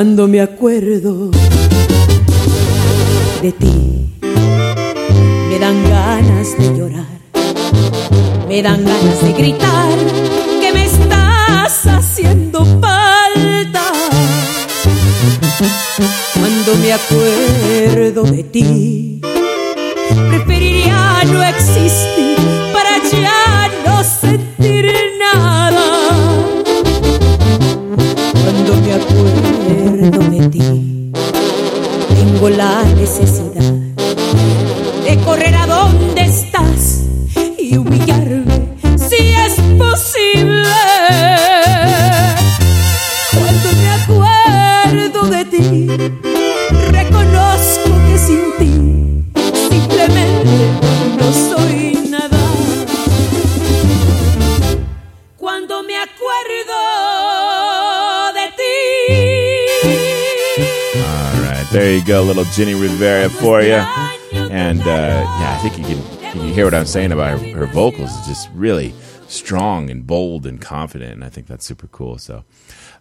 Cuando 0.00 0.26
me 0.26 0.40
acuerdo 0.40 1.30
de 3.42 3.52
ti, 3.52 4.14
me 4.22 5.58
dan 5.58 5.76
ganas 5.90 6.56
de 6.56 6.74
llorar, 6.74 7.20
me 8.48 8.62
dan 8.62 8.82
ganas 8.82 9.22
de 9.22 9.32
gritar 9.34 9.98
que 10.58 10.72
me 10.72 10.86
estás 10.86 11.84
haciendo 11.84 12.64
falta. 12.80 13.92
Cuando 16.32 16.76
me 16.76 16.94
acuerdo 16.94 18.22
de 18.22 18.42
ti, 18.44 19.20
preferiría 20.30 21.24
no 21.26 21.42
existir 21.42 22.19
ti, 30.48 31.12
tengo 32.14 32.48
la 32.48 32.84
necesidad 32.94 33.29
There 61.72 61.96
you 61.96 62.04
go, 62.04 62.22
little 62.22 62.42
Jenni 62.44 62.80
Rivera 62.80 63.30
for 63.30 63.62
you. 63.62 63.74
And 64.50 64.80
uh, 64.80 64.84
yeah, 64.84 65.56
I 65.56 65.58
think 65.62 65.78
you 65.78 65.84
can 65.84 66.40
you 66.44 66.52
hear 66.52 66.64
what 66.64 66.74
I'm 66.74 66.84
saying 66.84 67.12
about 67.12 67.38
her, 67.38 67.58
her 67.58 67.66
vocals. 67.66 68.10
It's 68.18 68.26
just 68.26 68.50
really 68.54 68.92
strong 69.28 69.88
and 69.88 70.04
bold 70.04 70.46
and 70.46 70.60
confident. 70.60 71.12
And 71.12 71.24
I 71.24 71.28
think 71.28 71.46
that's 71.46 71.64
super 71.64 71.86
cool. 71.86 72.18
So 72.18 72.42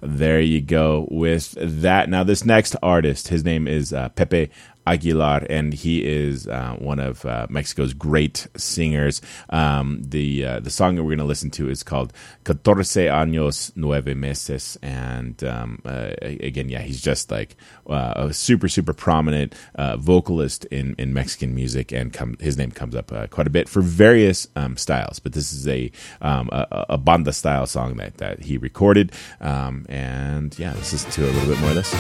there 0.01 0.39
you 0.39 0.61
go 0.61 1.07
with 1.09 1.55
that. 1.57 2.09
Now, 2.09 2.23
this 2.23 2.45
next 2.45 2.75
artist, 2.83 3.29
his 3.29 3.43
name 3.43 3.67
is 3.67 3.91
uh, 3.91 4.09
Pepe 4.09 4.51
Aguilar, 4.89 5.45
and 5.49 5.73
he 5.73 6.03
is 6.03 6.47
uh, 6.47 6.75
one 6.79 6.99
of 6.99 7.23
uh, 7.25 7.45
Mexico's 7.49 7.93
great 7.93 8.47
singers. 8.57 9.21
Um, 9.49 10.01
the 10.03 10.45
uh, 10.45 10.59
the 10.59 10.71
song 10.71 10.95
that 10.95 11.03
we're 11.03 11.09
going 11.09 11.19
to 11.19 11.25
listen 11.25 11.51
to 11.51 11.69
is 11.69 11.83
called 11.83 12.11
"Catorce 12.43 13.07
años 13.07 13.71
nueve 13.75 14.17
meses," 14.17 14.79
and 14.81 15.43
um, 15.43 15.81
uh, 15.85 16.11
again, 16.21 16.69
yeah, 16.69 16.81
he's 16.81 17.01
just 17.01 17.29
like 17.29 17.55
uh, 17.87 18.13
a 18.15 18.33
super 18.33 18.67
super 18.67 18.93
prominent 18.93 19.53
uh, 19.75 19.95
vocalist 19.97 20.65
in, 20.65 20.95
in 20.97 21.13
Mexican 21.13 21.53
music, 21.53 21.91
and 21.91 22.15
his 22.39 22.57
name 22.57 22.71
comes 22.71 22.95
up 22.95 23.11
quite 23.29 23.45
a 23.45 23.51
bit 23.51 23.69
for 23.69 23.81
various 23.81 24.47
um, 24.55 24.75
styles. 24.75 25.19
But 25.19 25.33
this 25.33 25.53
is 25.53 25.67
a, 25.67 25.91
um, 26.21 26.49
a, 26.51 26.85
a 26.89 26.97
banda 26.97 27.31
style 27.33 27.67
song 27.67 27.97
that 27.97 28.17
that 28.17 28.41
he 28.41 28.57
recorded, 28.57 29.11
um, 29.39 29.85
and 29.87 30.57
yeah, 30.57 30.73
let's 30.73 30.91
listen 30.93 31.11
to 31.11 31.25
a 31.25 31.31
little 31.31 31.49
bit 31.49 31.59
more 31.59 31.69
of 31.69 31.75
this. 31.75 31.93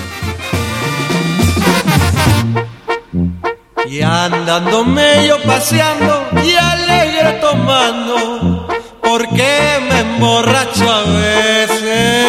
Y 3.91 4.03
andándome 4.03 5.25
yo 5.25 5.41
paseando 5.41 6.27
y 6.43 6.53
alegre 6.53 7.39
tomando, 7.41 8.67
porque 9.01 9.79
me 9.89 9.99
emborracho 10.01 10.91
a 10.91 11.01
veces. 11.01 12.27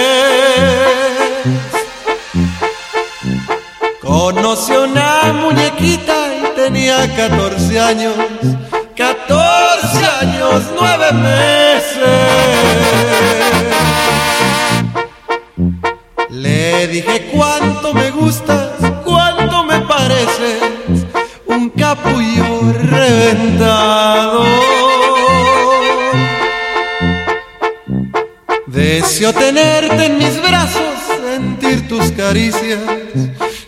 Conocí 4.00 4.72
una 4.72 5.34
muñequita 5.34 6.14
y 6.34 6.56
tenía 6.56 7.14
14 7.14 7.78
años, 7.78 8.14
14 8.96 10.06
años, 10.22 10.62
9 10.74 11.12
meses. 11.12 12.40
Le 16.30 16.88
dije 16.88 17.30
cuánto 17.34 17.79
caricias. 32.40 32.80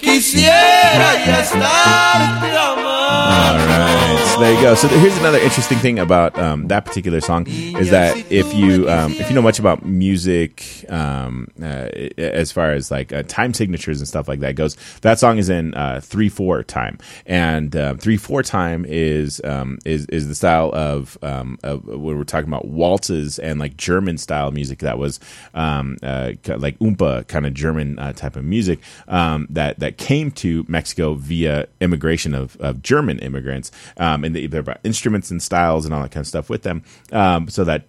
Quisiera 0.01 1.15
ya 1.27 1.41
estarte 1.41 2.53
All 2.53 3.57
right, 3.67 4.19
so 4.35 4.41
there 4.41 4.55
you 4.55 4.61
go. 4.61 4.75
So 4.75 4.89
here's 4.89 5.17
another 5.19 5.39
interesting 5.39 5.79
thing 5.79 5.99
about 5.99 6.39
um, 6.39 6.69
that 6.69 6.85
particular 6.85 7.21
song 7.21 7.47
is 7.47 7.91
that 7.91 8.17
if 8.31 8.53
you 8.55 8.89
um, 8.89 9.13
if 9.13 9.29
you 9.29 9.35
know 9.35 9.43
much 9.43 9.59
about 9.59 9.85
music, 9.85 10.82
um, 10.93 11.49
uh, 11.61 11.89
as 12.19 12.53
far 12.53 12.73
as 12.73 12.91
like 12.91 13.13
uh, 13.13 13.23
time 13.25 13.55
signatures 13.55 13.99
and 13.99 14.07
stuff 14.07 14.29
like 14.29 14.41
that 14.41 14.55
goes, 14.55 14.77
that 15.01 15.19
song 15.19 15.39
is 15.39 15.49
in 15.49 15.75
uh, 15.75 16.01
three 16.03 16.29
four 16.29 16.63
time, 16.63 16.99
and 17.27 17.75
uh, 17.75 17.95
three 17.95 18.17
four 18.17 18.43
time 18.43 18.85
is 18.87 19.41
um, 19.45 19.79
is 19.85 20.07
is 20.07 20.29
the 20.29 20.35
style 20.35 20.71
of, 20.75 21.19
um, 21.23 21.59
of 21.63 21.85
when 21.85 22.17
we're 22.17 22.25
talking 22.25 22.49
about 22.49 22.69
waltzes 22.69 23.39
and 23.39 23.59
like 23.59 23.77
German 23.77 24.19
style 24.19 24.51
music 24.51 24.81
that 24.81 24.99
was 24.99 25.19
um, 25.55 25.97
uh, 26.03 26.33
like 26.59 26.79
oompa 26.79 27.27
kind 27.27 27.47
of 27.47 27.55
German 27.55 27.99
uh, 27.99 28.13
type 28.13 28.37
of 28.37 28.45
music 28.45 28.79
that 29.07 29.79
that 29.79 29.99
came 29.99 30.31
to 30.31 30.65
Mexico 30.69 31.15
via 31.15 31.67
immigration 31.81 32.35
of, 32.35 32.57
of 32.61 32.83
German 32.83 33.19
immigrants, 33.19 33.71
um, 33.97 34.25
and 34.25 34.37
they, 34.37 34.45
about 34.45 34.79
instruments 34.85 35.31
and 35.31 35.43
styles 35.43 35.85
and 35.85 35.95
all 35.95 36.03
that 36.03 36.11
kind 36.11 36.23
of 36.23 36.29
stuff 36.29 36.51
with 36.51 36.63
them. 36.63 36.83
Um, 37.11 37.49
so 37.49 37.65
that 37.65 37.87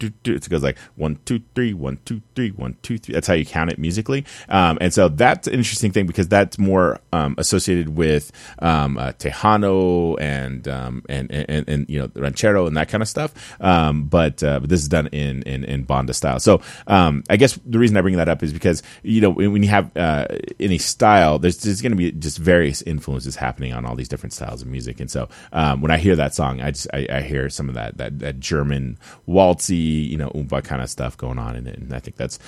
it 0.00 0.48
goes 0.48 0.62
like 0.62 0.78
one 1.00 1.18
two 1.24 1.40
three 1.54 1.72
one 1.72 1.98
two 2.04 2.20
three 2.34 2.50
one 2.50 2.76
two 2.82 2.98
three. 2.98 3.14
That's 3.14 3.26
how 3.26 3.34
you 3.34 3.46
count 3.46 3.70
it 3.70 3.78
musically. 3.78 4.24
Um, 4.48 4.78
and 4.80 4.92
so 4.92 5.08
that's 5.08 5.48
an 5.48 5.54
interesting 5.54 5.90
thing 5.90 6.06
because 6.06 6.28
that's 6.28 6.58
more 6.58 7.00
um, 7.12 7.34
associated 7.38 7.96
with 7.96 8.30
um, 8.60 8.98
uh, 8.98 9.12
Tejano 9.12 10.20
and, 10.20 10.68
um, 10.68 11.02
and, 11.08 11.32
and 11.32 11.68
and 11.68 11.88
you 11.88 11.98
know 11.98 12.10
ranchero 12.14 12.66
and 12.66 12.76
that 12.76 12.88
kind 12.88 13.02
of 13.02 13.08
stuff. 13.08 13.32
Um, 13.60 14.04
but 14.04 14.42
uh, 14.42 14.60
but 14.60 14.68
this 14.68 14.80
is 14.80 14.88
done 14.88 15.06
in 15.08 15.42
in, 15.42 15.64
in 15.64 15.84
banda 15.84 16.12
style. 16.12 16.38
So 16.38 16.60
um, 16.86 17.24
I 17.30 17.36
guess 17.36 17.58
the 17.64 17.78
reason 17.78 17.96
I 17.96 18.02
bring 18.02 18.16
that 18.16 18.28
up 18.28 18.42
is 18.42 18.52
because 18.52 18.82
you 19.02 19.20
know 19.20 19.30
when 19.30 19.62
you 19.62 19.70
have 19.70 19.96
uh, 19.96 20.26
any 20.60 20.78
style, 20.78 21.38
there's 21.38 21.58
there's 21.58 21.80
going 21.80 21.92
to 21.92 21.96
be 21.96 22.12
just 22.12 22.38
various 22.38 22.82
influences 22.82 23.36
happening 23.36 23.72
on 23.72 23.86
all 23.86 23.96
these 23.96 24.08
different 24.08 24.34
styles 24.34 24.60
of 24.60 24.68
music. 24.68 25.00
And 25.00 25.10
so 25.10 25.28
when 25.50 25.90
I 25.90 25.96
hear 25.96 26.16
that 26.16 26.34
song, 26.34 26.60
I 26.60 26.72
just 26.72 26.88
I, 26.92 27.06
I 27.10 27.20
hear 27.22 27.48
some 27.48 27.68
of 27.68 27.74
that 27.74 27.96
that 27.96 28.18
that 28.18 28.38
German 28.38 28.98
waltzy, 29.26 30.08
you 30.08 30.18
know, 30.18 30.28
oompa 30.30 30.62
kind 30.62 30.82
of 30.82 30.89
stuff 30.90 31.16
going 31.16 31.38
on 31.38 31.56
in 31.56 31.66
it, 31.66 31.78
and 31.78 31.92
I 31.92 32.00
think 32.00 32.16
that's 32.16 32.38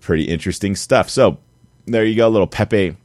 pretty 0.00 0.24
interesting 0.24 0.76
stuff. 0.76 1.08
So 1.08 1.38
there 1.86 2.04
you 2.04 2.16
go, 2.16 2.28
little 2.28 2.46
Pepe 2.46 2.96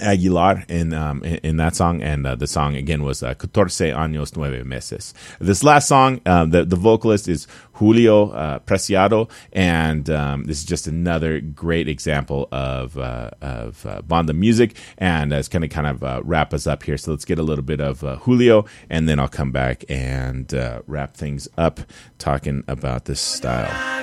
Aguilar 0.00 0.64
in, 0.68 0.92
um, 0.92 1.24
in, 1.24 1.36
in 1.36 1.56
that 1.56 1.74
song, 1.74 2.02
and 2.02 2.26
uh, 2.26 2.34
the 2.36 2.46
song 2.46 2.76
again 2.76 3.02
was 3.02 3.22
uh, 3.22 3.34
"Catorce 3.34 3.92
años 3.92 4.36
nueve 4.36 4.64
meses." 4.64 5.12
This 5.40 5.64
last 5.64 5.88
song, 5.88 6.20
um, 6.24 6.50
the 6.50 6.64
the 6.64 6.76
vocalist 6.76 7.28
is 7.28 7.48
Julio 7.74 8.30
uh, 8.30 8.58
Preciado, 8.60 9.28
and 9.52 10.08
um, 10.08 10.44
this 10.44 10.58
is 10.58 10.64
just 10.64 10.86
another 10.86 11.40
great 11.40 11.88
example 11.88 12.48
of 12.52 12.96
uh, 12.96 13.30
of 13.40 13.84
uh, 13.86 14.02
banda 14.02 14.32
music, 14.32 14.76
and 14.98 15.32
it's 15.32 15.48
going 15.48 15.62
to 15.62 15.68
kind 15.68 15.86
of 15.86 16.02
uh, 16.02 16.20
wrap 16.24 16.54
us 16.54 16.66
up 16.66 16.84
here. 16.84 16.96
So 16.96 17.10
let's 17.10 17.24
get 17.24 17.38
a 17.38 17.42
little 17.42 17.64
bit 17.64 17.80
of 17.80 18.04
uh, 18.04 18.16
Julio, 18.18 18.66
and 18.88 19.08
then 19.08 19.18
I'll 19.18 19.28
come 19.28 19.50
back 19.50 19.84
and 19.88 20.52
uh, 20.54 20.82
wrap 20.86 21.16
things 21.16 21.48
up 21.58 21.80
talking 22.18 22.62
about 22.68 23.06
this 23.06 23.20
style. 23.20 23.97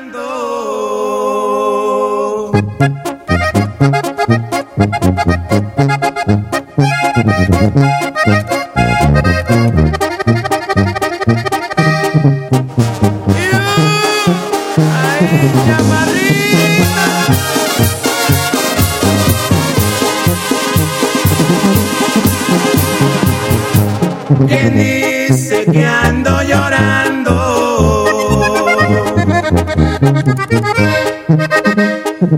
Thank 2.56 2.96
you. 8.06 8.15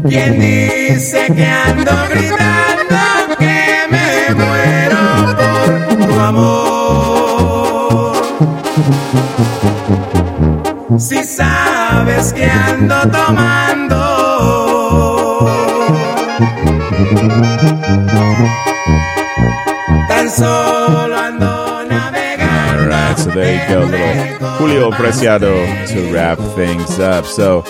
¿Quién 0.05 0.39
dice 0.39 1.25
que 1.33 1.45
ando 1.45 1.91
gritando 2.09 3.35
que 3.39 3.87
me 3.89 4.35
muero 4.35 5.35
por 5.35 5.69
tu 6.05 6.19
amor? 6.19 8.13
Si 10.99 11.23
sabes 11.23 12.33
que 12.33 12.45
ando 12.45 12.95
tomando. 13.09 13.97
Tan 20.07 20.29
solo 20.29 21.17
ando 21.17 21.83
navegando. 21.89 22.83
All 22.83 22.87
right, 22.87 23.17
so 23.17 23.31
there 23.31 23.55
you 23.55 23.73
go, 23.73 23.79
little 23.85 24.37
Julio 24.57 24.91
Preciado 24.91 25.53
to 25.87 26.11
wrap 26.11 26.39
things 26.55 26.99
up. 26.99 27.25
So 27.25 27.63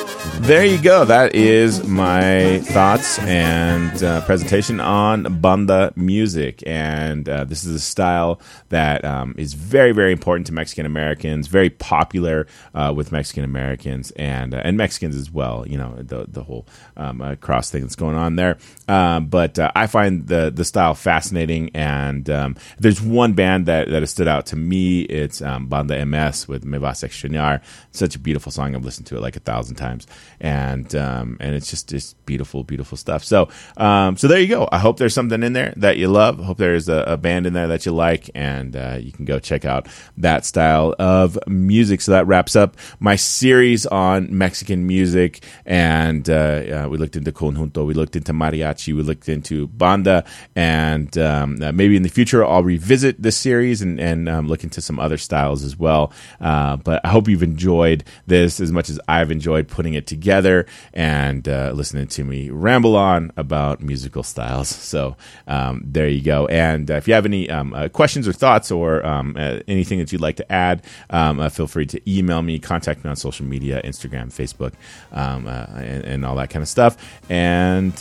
there 0.47 0.65
you 0.65 0.81
go. 0.81 1.03
That 1.03 1.35
is 1.35 1.85
my 1.85 2.59
thoughts 2.59 3.19
and 3.19 4.01
uh, 4.01 4.21
presentation 4.21 4.79
on 4.79 5.41
banda 5.41 5.91
music. 5.97 6.63
And 6.65 7.27
uh, 7.27 7.43
this 7.43 7.65
is 7.65 7.75
a 7.75 7.79
style 7.81 8.39
that 8.69 9.03
um, 9.03 9.35
is 9.37 9.55
very, 9.55 9.91
very 9.91 10.13
important 10.13 10.47
to 10.47 10.53
Mexican 10.53 10.85
Americans, 10.85 11.47
very 11.47 11.69
popular 11.69 12.47
uh, 12.73 12.93
with 12.95 13.11
Mexican 13.11 13.43
Americans 13.43 14.11
and 14.11 14.53
uh, 14.53 14.61
and 14.63 14.77
Mexicans 14.77 15.17
as 15.17 15.29
well. 15.29 15.67
You 15.67 15.79
know, 15.79 15.97
the, 15.97 16.25
the 16.29 16.43
whole 16.43 16.65
um, 16.95 17.35
cross 17.41 17.69
thing 17.69 17.81
that's 17.81 17.97
going 17.97 18.15
on 18.15 18.37
there. 18.37 18.57
Um, 18.87 19.27
but 19.27 19.59
uh, 19.59 19.71
I 19.75 19.87
find 19.87 20.27
the, 20.27 20.49
the 20.53 20.63
style 20.63 20.95
fascinating. 20.95 21.71
And 21.73 22.29
um, 22.29 22.55
there's 22.79 23.01
one 23.01 23.33
band 23.33 23.65
that, 23.65 23.89
that 23.89 24.01
has 24.01 24.11
stood 24.11 24.27
out 24.27 24.45
to 24.47 24.55
me. 24.55 25.01
It's 25.01 25.41
um, 25.41 25.67
Banda 25.67 26.05
MS 26.05 26.47
with 26.47 26.63
Me 26.63 26.77
Vas 26.77 27.03
Extrañar. 27.03 27.61
Such 27.91 28.15
a 28.15 28.19
beautiful 28.19 28.51
song. 28.51 28.75
I've 28.75 28.85
listened 28.85 29.07
to 29.07 29.17
it 29.17 29.21
like 29.21 29.35
a 29.35 29.41
thousand 29.41 29.75
times 29.75 30.07
and 30.39 30.93
um, 30.95 31.37
and 31.39 31.55
it's 31.55 31.69
just 31.69 31.89
just 31.89 32.23
beautiful, 32.25 32.63
beautiful 32.63 32.97
stuff. 32.97 33.23
So 33.23 33.49
um, 33.77 34.17
so 34.17 34.27
there 34.27 34.39
you 34.39 34.47
go. 34.47 34.67
I 34.71 34.77
hope 34.77 34.97
there's 34.97 35.13
something 35.13 35.41
in 35.41 35.53
there 35.53 35.73
that 35.77 35.97
you 35.97 36.07
love. 36.07 36.39
I 36.39 36.43
hope 36.43 36.57
there's 36.57 36.89
a, 36.89 37.03
a, 37.07 37.17
band 37.17 37.47
in 37.47 37.53
there 37.53 37.67
that 37.67 37.85
you 37.85 37.91
like, 37.91 38.29
and 38.35 38.75
uh, 38.75 38.97
you 38.99 39.11
can 39.11 39.25
go 39.25 39.39
check 39.39 39.65
out 39.65 39.87
that 40.17 40.45
style 40.45 40.93
of 40.99 41.39
music. 41.47 42.01
So 42.01 42.11
that 42.11 42.27
wraps 42.27 42.55
up 42.55 42.77
my 42.99 43.15
series 43.15 43.85
on 43.87 44.37
Mexican 44.37 44.85
music, 44.85 45.43
and 45.65 46.29
uh, 46.29 46.33
uh, 46.33 46.87
we 46.89 46.97
looked 46.97 47.15
into 47.15 47.31
conjunto, 47.31 47.85
we 47.85 47.93
looked 47.93 48.15
into 48.15 48.33
mariachi, 48.33 48.93
we 48.93 49.01
looked 49.01 49.29
into 49.29 49.67
banda, 49.67 50.23
and 50.55 51.17
um, 51.17 51.61
uh, 51.61 51.71
maybe 51.71 51.95
in 51.95 52.03
the 52.03 52.09
future 52.09 52.45
I'll 52.45 52.63
revisit 52.63 53.21
this 53.21 53.37
series 53.37 53.81
and 53.81 53.99
and 53.99 54.29
um, 54.29 54.47
look 54.47 54.63
into 54.63 54.81
some 54.81 54.99
other 54.99 55.17
styles 55.17 55.63
as 55.63 55.77
well. 55.77 56.13
Uh, 56.39 56.77
but 56.77 57.03
I 57.03 57.09
hope 57.09 57.27
you've 57.27 57.43
enjoyed 57.43 58.03
this 58.27 58.59
as 58.59 58.71
much 58.71 58.89
as 58.89 58.99
I've 59.07 59.31
enjoyed 59.31 59.67
putting 59.67 59.95
it 59.95 60.05
together 60.05 60.26
together 60.27 60.65
and 60.93 61.47
uh, 61.47 61.71
listening 61.73 62.05
to 62.05 62.23
me 62.25 62.49
ramble 62.49 62.97
on 62.97 63.31
about 63.37 63.81
musical 63.81 64.23
styles. 64.23 64.67
So 64.97 65.17
um, 65.47 65.83
there 65.85 66.07
you 66.07 66.21
go. 66.21 66.47
And 66.47 66.89
uh, 66.89 66.95
if 66.95 67.07
you 67.07 67.13
have 67.13 67.25
any 67.25 67.49
um, 67.49 67.73
uh, 67.73 67.89
questions 67.89 68.25
or 68.25 68.31
thoughts 68.33 68.71
or 68.71 69.05
um, 69.05 69.35
uh, 69.37 69.59
anything 69.67 69.99
that 69.99 70.11
you'd 70.11 70.21
like 70.21 70.37
to 70.37 70.49
add, 70.49 70.81
um, 71.09 71.39
uh, 71.39 71.49
feel 71.49 71.67
free 71.67 71.85
to 71.87 71.99
email 72.09 72.41
me, 72.41 72.57
contact 72.57 73.03
me 73.03 73.09
on 73.09 73.15
social 73.17 73.45
media, 73.45 73.81
Instagram, 73.83 74.27
Facebook, 74.31 74.73
um, 75.11 75.45
uh, 75.45 75.65
and, 75.75 76.03
and, 76.05 76.25
all 76.25 76.35
that 76.35 76.49
kind 76.49 76.63
of 76.63 76.69
stuff. 76.69 76.95
And 77.29 77.93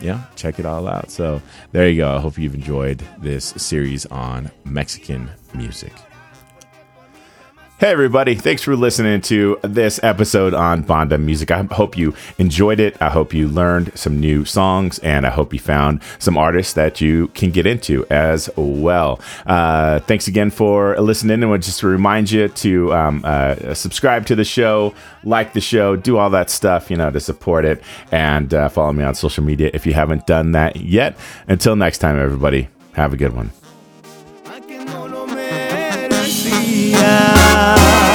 yeah, 0.00 0.24
check 0.36 0.60
it 0.60 0.66
all 0.66 0.86
out. 0.86 1.10
So 1.10 1.42
there 1.72 1.88
you 1.88 1.96
go. 1.96 2.16
I 2.16 2.20
hope 2.20 2.38
you've 2.38 2.54
enjoyed 2.54 3.02
this 3.18 3.46
series 3.56 4.06
on 4.06 4.50
Mexican 4.64 5.30
music. 5.52 5.92
Hey, 7.80 7.92
everybody. 7.92 8.34
Thanks 8.34 8.60
for 8.60 8.76
listening 8.76 9.22
to 9.22 9.58
this 9.62 9.98
episode 10.02 10.52
on 10.52 10.82
Banda 10.82 11.16
Music. 11.16 11.50
I 11.50 11.62
hope 11.62 11.96
you 11.96 12.12
enjoyed 12.36 12.78
it. 12.78 13.00
I 13.00 13.08
hope 13.08 13.32
you 13.32 13.48
learned 13.48 13.98
some 13.98 14.20
new 14.20 14.44
songs, 14.44 14.98
and 14.98 15.26
I 15.26 15.30
hope 15.30 15.54
you 15.54 15.60
found 15.60 16.02
some 16.18 16.36
artists 16.36 16.74
that 16.74 17.00
you 17.00 17.28
can 17.28 17.50
get 17.50 17.64
into 17.64 18.04
as 18.10 18.50
well. 18.54 19.18
Uh, 19.46 20.00
thanks 20.00 20.28
again 20.28 20.50
for 20.50 21.00
listening. 21.00 21.42
And 21.42 21.62
just 21.62 21.80
to 21.80 21.86
remind 21.86 22.30
you 22.30 22.48
to 22.48 22.92
um, 22.92 23.22
uh, 23.24 23.72
subscribe 23.72 24.26
to 24.26 24.34
the 24.34 24.44
show, 24.44 24.92
like 25.24 25.54
the 25.54 25.62
show, 25.62 25.96
do 25.96 26.18
all 26.18 26.28
that 26.28 26.50
stuff, 26.50 26.90
you 26.90 26.98
know, 26.98 27.10
to 27.10 27.18
support 27.18 27.64
it, 27.64 27.82
and 28.12 28.52
uh, 28.52 28.68
follow 28.68 28.92
me 28.92 29.04
on 29.04 29.14
social 29.14 29.42
media 29.42 29.70
if 29.72 29.86
you 29.86 29.94
haven't 29.94 30.26
done 30.26 30.52
that 30.52 30.76
yet. 30.76 31.16
Until 31.48 31.76
next 31.76 31.96
time, 31.96 32.18
everybody, 32.18 32.68
have 32.92 33.14
a 33.14 33.16
good 33.16 33.34
one 33.34 33.52
now 37.60 38.09